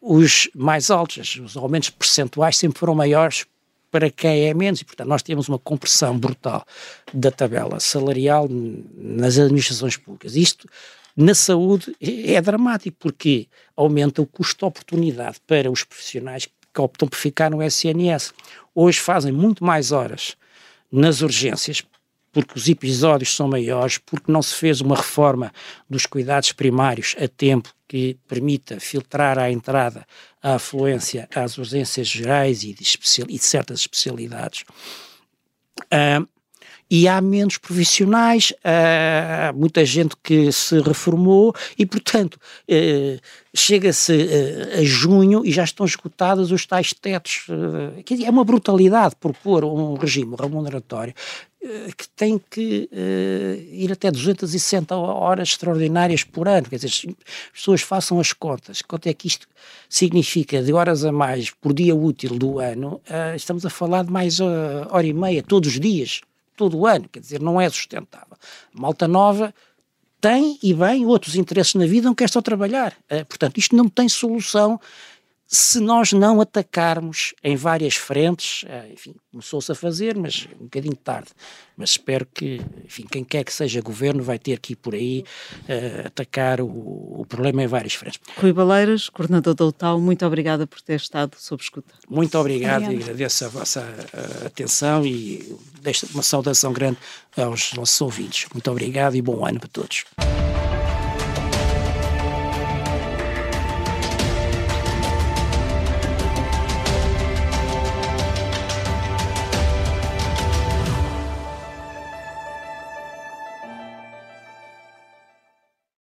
[0.00, 1.36] os mais altos.
[1.36, 3.46] Os aumentos percentuais sempre foram maiores
[3.90, 6.64] para quem é menos, e portanto nós temos uma compressão brutal
[7.12, 10.36] da tabela salarial nas administrações públicas.
[10.36, 10.68] Isto
[11.16, 17.08] na saúde é dramático, porque aumenta o custo de oportunidade para os profissionais que optam
[17.08, 18.32] por ficar no SNS.
[18.74, 20.36] Hoje fazem muito mais horas
[20.90, 21.82] nas urgências
[22.32, 25.52] porque os episódios são maiores, porque não se fez uma reforma
[25.88, 30.06] dos cuidados primários a tempo que permita filtrar à entrada
[30.40, 32.84] a afluência às urgências gerais e de,
[33.28, 34.64] e de certas especialidades.
[35.86, 36.28] Uh,
[36.90, 42.36] e há menos profissionais, há muita gente que se reformou e, portanto,
[42.66, 43.20] eh,
[43.54, 47.46] chega-se eh, a junho e já estão esgotados os tais tetos.
[47.48, 51.14] Eh, é uma brutalidade propor um regime remuneratório
[51.94, 52.88] que tem que
[53.70, 56.66] ir até 260 horas extraordinárias por ano.
[56.66, 57.06] Quer dizer, as
[57.52, 58.80] pessoas façam as contas.
[58.80, 59.46] Quanto é que isto
[59.86, 62.98] significa de horas a mais por dia útil do ano?
[63.36, 66.22] estamos a falar de mais hora e meia todos os dias
[66.60, 68.36] todo o ano, quer dizer, não é sustentável.
[68.70, 69.54] Malta nova
[70.20, 72.92] tem e bem outros interesses na vida, não quer só trabalhar.
[73.10, 74.78] Uh, portanto, isto não tem solução
[75.52, 80.94] se nós não atacarmos em várias frentes, eh, enfim, começou-se a fazer, mas um bocadinho
[80.94, 81.30] tarde,
[81.76, 85.24] mas espero que, enfim, quem quer que seja governo vai ter que ir por aí
[85.62, 88.20] uh, atacar o, o, problema em várias frentes.
[88.36, 91.94] Rui Baleiras, coordenador da UTAL, muito obrigada por ter estado sob escuta.
[92.08, 93.00] Muito obrigado Obrigada.
[93.00, 96.98] e agradeço a vossa uh, atenção e deixo uma saudação grande
[97.36, 98.46] aos nossos ouvintes.
[98.52, 100.04] Muito obrigado e bom ano para todos.